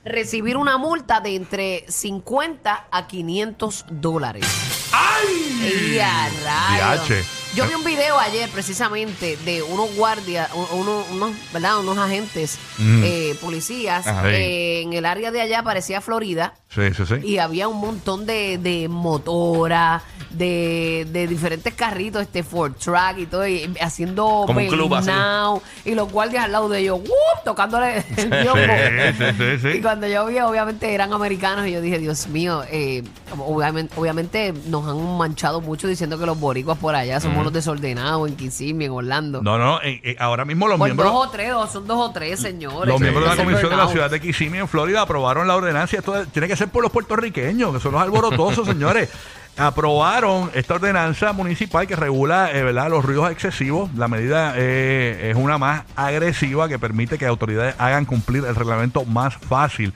recibir 0.04 0.56
una 0.56 0.78
multa 0.78 1.20
de 1.20 1.34
entre 1.34 1.84
50 1.88 2.86
a 2.90 3.06
500 3.06 3.84
dólares. 3.90 4.46
¡Ay! 4.92 5.92
Y 5.94 5.98
a 5.98 6.30
rayos. 6.44 7.08
Yo 7.54 7.66
vi 7.66 7.74
un 7.74 7.84
video 7.84 8.18
ayer 8.18 8.48
precisamente 8.50 9.36
de 9.38 9.62
unos 9.62 9.94
guardias, 9.96 10.50
uno- 10.72 11.04
unos, 11.10 11.32
¿verdad? 11.52 11.78
unos 11.80 11.98
agentes, 11.98 12.58
Mm. 12.78 13.02
eh, 13.04 13.17
policías, 13.34 14.06
Ajá. 14.06 14.30
eh, 14.30 14.82
en 14.82 14.92
el 14.92 15.04
área 15.06 15.30
de 15.30 15.40
allá, 15.40 15.62
parecía 15.62 16.00
Florida, 16.00 16.54
Sí, 16.68 16.82
sí, 16.94 17.04
sí. 17.06 17.14
y 17.26 17.38
había 17.38 17.66
un 17.68 17.78
montón 17.80 18.26
de, 18.26 18.58
de 18.58 18.88
motoras, 18.88 20.02
de, 20.30 21.06
de 21.10 21.26
diferentes 21.26 21.72
carritos, 21.74 22.22
este 22.22 22.42
Ford 22.42 22.72
Truck 22.74 23.18
y 23.18 23.26
todo, 23.26 23.46
y 23.48 23.74
haciendo 23.80 24.44
Como 24.46 24.60
un 24.60 24.66
club 24.68 24.94
así. 24.94 25.06
peinado, 25.06 25.62
y 25.84 25.94
los 25.94 26.10
guardias 26.12 26.44
al 26.44 26.52
lado 26.52 26.68
de 26.68 26.80
ellos, 26.80 26.98
¡wup! 27.00 27.44
tocándole 27.44 28.04
el 28.16 28.28
biombo. 28.30 28.54
Sí, 28.58 29.14
sí, 29.18 29.24
sí, 29.38 29.58
sí. 29.62 29.78
Y 29.78 29.82
cuando 29.82 30.06
yo 30.06 30.26
vi, 30.26 30.38
obviamente 30.40 30.92
eran 30.92 31.12
americanos, 31.12 31.66
y 31.66 31.72
yo 31.72 31.80
dije, 31.80 31.98
Dios 31.98 32.26
mío, 32.28 32.62
eh, 32.70 33.02
obviamente, 33.38 33.94
obviamente 33.98 34.52
nos 34.66 34.86
han 34.86 35.16
manchado 35.16 35.60
mucho 35.60 35.88
diciendo 35.88 36.18
que 36.18 36.26
los 36.26 36.38
boricuas 36.38 36.78
por 36.78 36.94
allá 36.94 37.20
somos 37.20 37.44
los 37.44 37.52
desordenados 37.52 38.28
en 38.28 38.36
Kissimmee, 38.36 38.86
en 38.86 38.92
Orlando. 38.92 39.42
No, 39.42 39.56
no, 39.58 39.80
eh, 39.82 40.00
eh, 40.04 40.16
ahora 40.18 40.44
mismo 40.44 40.68
los 40.68 40.78
Por 40.78 40.88
miembros. 40.88 41.12
dos 41.12 41.26
o 41.26 41.30
tres, 41.30 41.52
o 41.52 41.66
son 41.66 41.86
dos 41.86 41.98
o 41.98 42.12
tres, 42.12 42.40
señores. 42.40 42.88
Los 42.92 43.00
miembros 43.18 43.36
de 43.36 43.36
la 43.36 43.44
comisión 43.44 43.70
de 43.70 43.76
la 43.76 43.88
ciudad 43.88 44.10
de 44.10 44.20
Kissimmee 44.20 44.60
en 44.60 44.68
Florida 44.68 45.02
aprobaron 45.02 45.46
la 45.46 45.56
ordenanza. 45.56 45.96
y 45.96 45.98
Esto 45.98 46.26
tiene 46.26 46.48
que 46.48 46.56
ser 46.56 46.68
por 46.68 46.82
los 46.82 46.92
puertorriqueños, 46.92 47.74
que 47.74 47.80
son 47.80 47.92
los 47.92 48.02
alborotosos, 48.02 48.66
señores. 48.66 49.10
Aprobaron 49.56 50.50
esta 50.54 50.74
ordenanza 50.74 51.32
municipal 51.32 51.86
que 51.88 51.96
regula 51.96 52.52
eh, 52.52 52.62
¿verdad? 52.62 52.90
los 52.90 53.04
ruidos 53.04 53.30
excesivos. 53.32 53.92
La 53.96 54.06
medida 54.06 54.54
eh, 54.56 55.30
es 55.30 55.36
una 55.36 55.58
más 55.58 55.82
agresiva 55.96 56.68
que 56.68 56.78
permite 56.78 57.18
que 57.18 57.26
autoridades 57.26 57.74
hagan 57.78 58.04
cumplir 58.04 58.44
el 58.44 58.54
reglamento 58.54 59.04
más 59.04 59.36
fácil. 59.36 59.92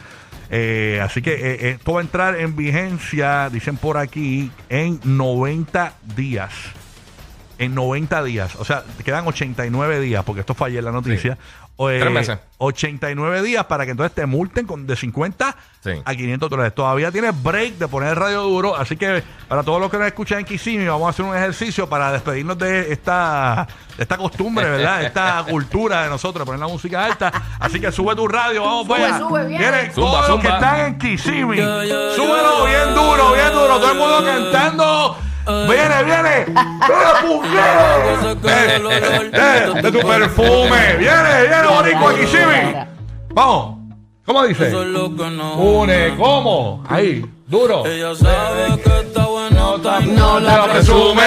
Eh, 0.55 1.01
así 1.03 1.23
que 1.23 1.33
eh, 1.33 1.71
esto 1.71 1.95
va 1.95 2.01
a 2.01 2.03
entrar 2.03 2.37
en 2.39 2.55
vigencia, 2.55 3.49
dicen 3.51 3.79
por 3.79 3.97
aquí, 3.97 4.51
en 4.69 5.01
90 5.03 5.95
días 6.15 6.53
en 7.64 7.75
90 7.75 8.22
días. 8.25 8.57
O 8.57 8.64
sea, 8.64 8.83
te 8.83 9.05
quedan 9.05 9.27
89 9.27 10.01
días, 10.01 10.25
porque 10.25 10.40
esto 10.40 10.55
fue 10.55 10.68
ayer 10.68 10.83
la 10.83 10.92
noticia. 10.92 11.38
O, 11.77 11.88
eh, 11.88 12.01
Tres 12.01 12.12
meses. 12.12 12.38
89 12.59 13.42
días 13.42 13.64
para 13.64 13.85
que 13.87 13.92
entonces 13.92 14.14
te 14.14 14.27
multen 14.27 14.66
con 14.66 14.87
de 14.87 14.94
50 14.94 15.57
Sí. 15.83 15.90
a 16.05 16.14
500 16.14 16.51
dólares. 16.51 16.75
Todavía 16.75 17.11
tienes 17.11 17.40
break 17.42 17.75
de 17.79 17.88
poner 17.88 18.11
el 18.11 18.16
radio 18.16 18.42
duro. 18.42 18.77
Así 18.77 18.96
que 18.96 19.22
para 19.48 19.62
todos 19.62 19.81
los 19.81 19.90
que 19.90 19.96
nos 19.96 20.07
escuchan 20.07 20.40
en 20.40 20.44
Kissimmee, 20.44 20.87
vamos 20.87 21.07
a 21.07 21.11
hacer 21.11 21.25
un 21.25 21.35
ejercicio 21.35 21.88
para 21.88 22.12
despedirnos 22.12 22.59
de 22.59 22.92
esta, 22.92 23.66
de 23.96 24.03
esta 24.03 24.16
costumbre, 24.18 24.68
¿verdad? 24.68 25.03
Esta 25.03 25.44
cultura 25.48 26.03
de 26.05 26.11
nosotros, 26.11 26.44
poner 26.44 26.61
la 26.61 26.68
música 26.68 27.05
alta. 27.05 27.33
Así 27.59 27.81
que 27.81 27.90
sube 27.90 28.14
tu 28.14 28.29
radio, 28.29 28.62
vamos 28.62 28.87
Sube, 28.87 28.94
para 28.98 29.07
allá. 29.16 29.18
sube. 29.18 29.44
Vienen 29.46 29.92
Zumba, 29.92 30.11
todos 30.11 30.29
los 30.29 30.40
que 30.40 30.48
están 30.48 30.81
en 30.81 30.98
Kissimmee. 30.98 31.57
Súbelo 32.14 32.64
bien 32.66 32.94
duro, 32.94 33.33
bien 33.33 33.53
duro. 33.53 33.79
Todo 33.81 33.92
el 33.92 33.98
mundo 33.98 34.25
cantando. 34.25 35.16
Viene, 35.47 36.05
viene. 36.05 36.47
Eh, 38.45 38.81
eh, 39.35 39.83
De 39.83 39.93
tu 39.93 40.01
perfume. 40.07 40.97
Viene, 40.99 41.43
viene, 41.49 41.67
Boricua, 41.69 42.15
Kissimmee. 42.15 42.87
Vamos. 43.35 43.77
¿Cómo 44.25 44.45
dice? 44.45 44.73
Une, 45.57 46.17
¿cómo? 46.17 46.85
Ahí, 46.89 47.25
duro. 47.47 47.85
Ella 47.85 48.15
sabe 48.15 48.81
que 48.81 49.01
está 49.01 49.27
bueno, 49.27 49.79
No 49.79 50.41
lo 50.41 50.73
presume. 50.73 51.23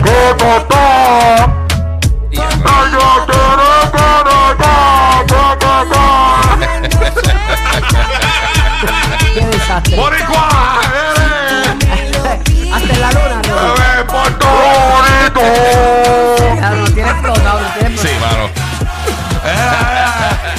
¡Que 0.00 0.34
tú 0.38 0.44
estás! 0.44 1.69
Desastre. 9.82 9.96
¡Boricua! 9.96 10.48
Hasta 12.72 12.92
en 12.94 13.00
la 13.00 13.10
luna, 13.12 13.42
¿no? 13.48 13.54
¡Bebé 13.74 14.04
Puerto 14.06 14.46
Rico! 15.06 15.42
Ya, 16.60 16.70
no 16.70 16.84
tiene 16.92 17.10
explotado, 17.10 17.60
no 17.60 17.68
tiene 17.78 17.98
Sí, 17.98 18.08
mano. 18.20 18.44
Eh, 19.44 19.56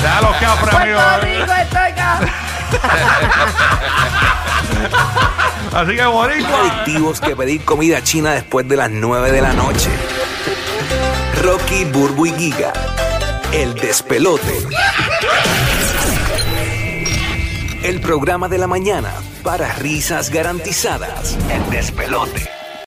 Ya 0.04 0.22
los 0.22 0.36
que 0.38 0.46
ha 0.46 0.56
premio. 0.56 0.96
Puerto 0.98 1.26
Rico, 1.26 1.54
estoy 1.62 1.82
acá. 1.82 2.20
Así 5.82 5.96
que 5.96 6.06
Boricua. 6.06 6.60
adictivos 6.62 7.22
que 7.22 7.36
pedir 7.36 7.64
comida 7.64 8.04
china 8.04 8.32
después 8.32 8.68
de 8.68 8.76
las 8.76 8.90
9 8.90 9.32
de 9.32 9.42
la 9.42 9.54
noche. 9.54 9.90
Rocky, 11.42 11.86
Burbu 11.86 12.26
y 12.26 12.34
Giga. 12.34 12.74
El 13.54 13.74
despelote. 13.76 14.68
El 17.92 18.00
programa 18.00 18.48
de 18.48 18.58
la 18.58 18.68
mañana 18.68 19.12
para 19.44 19.74
risas 19.74 20.30
garantizadas. 20.30 21.38
El 21.50 21.70
despelote. 21.70 22.61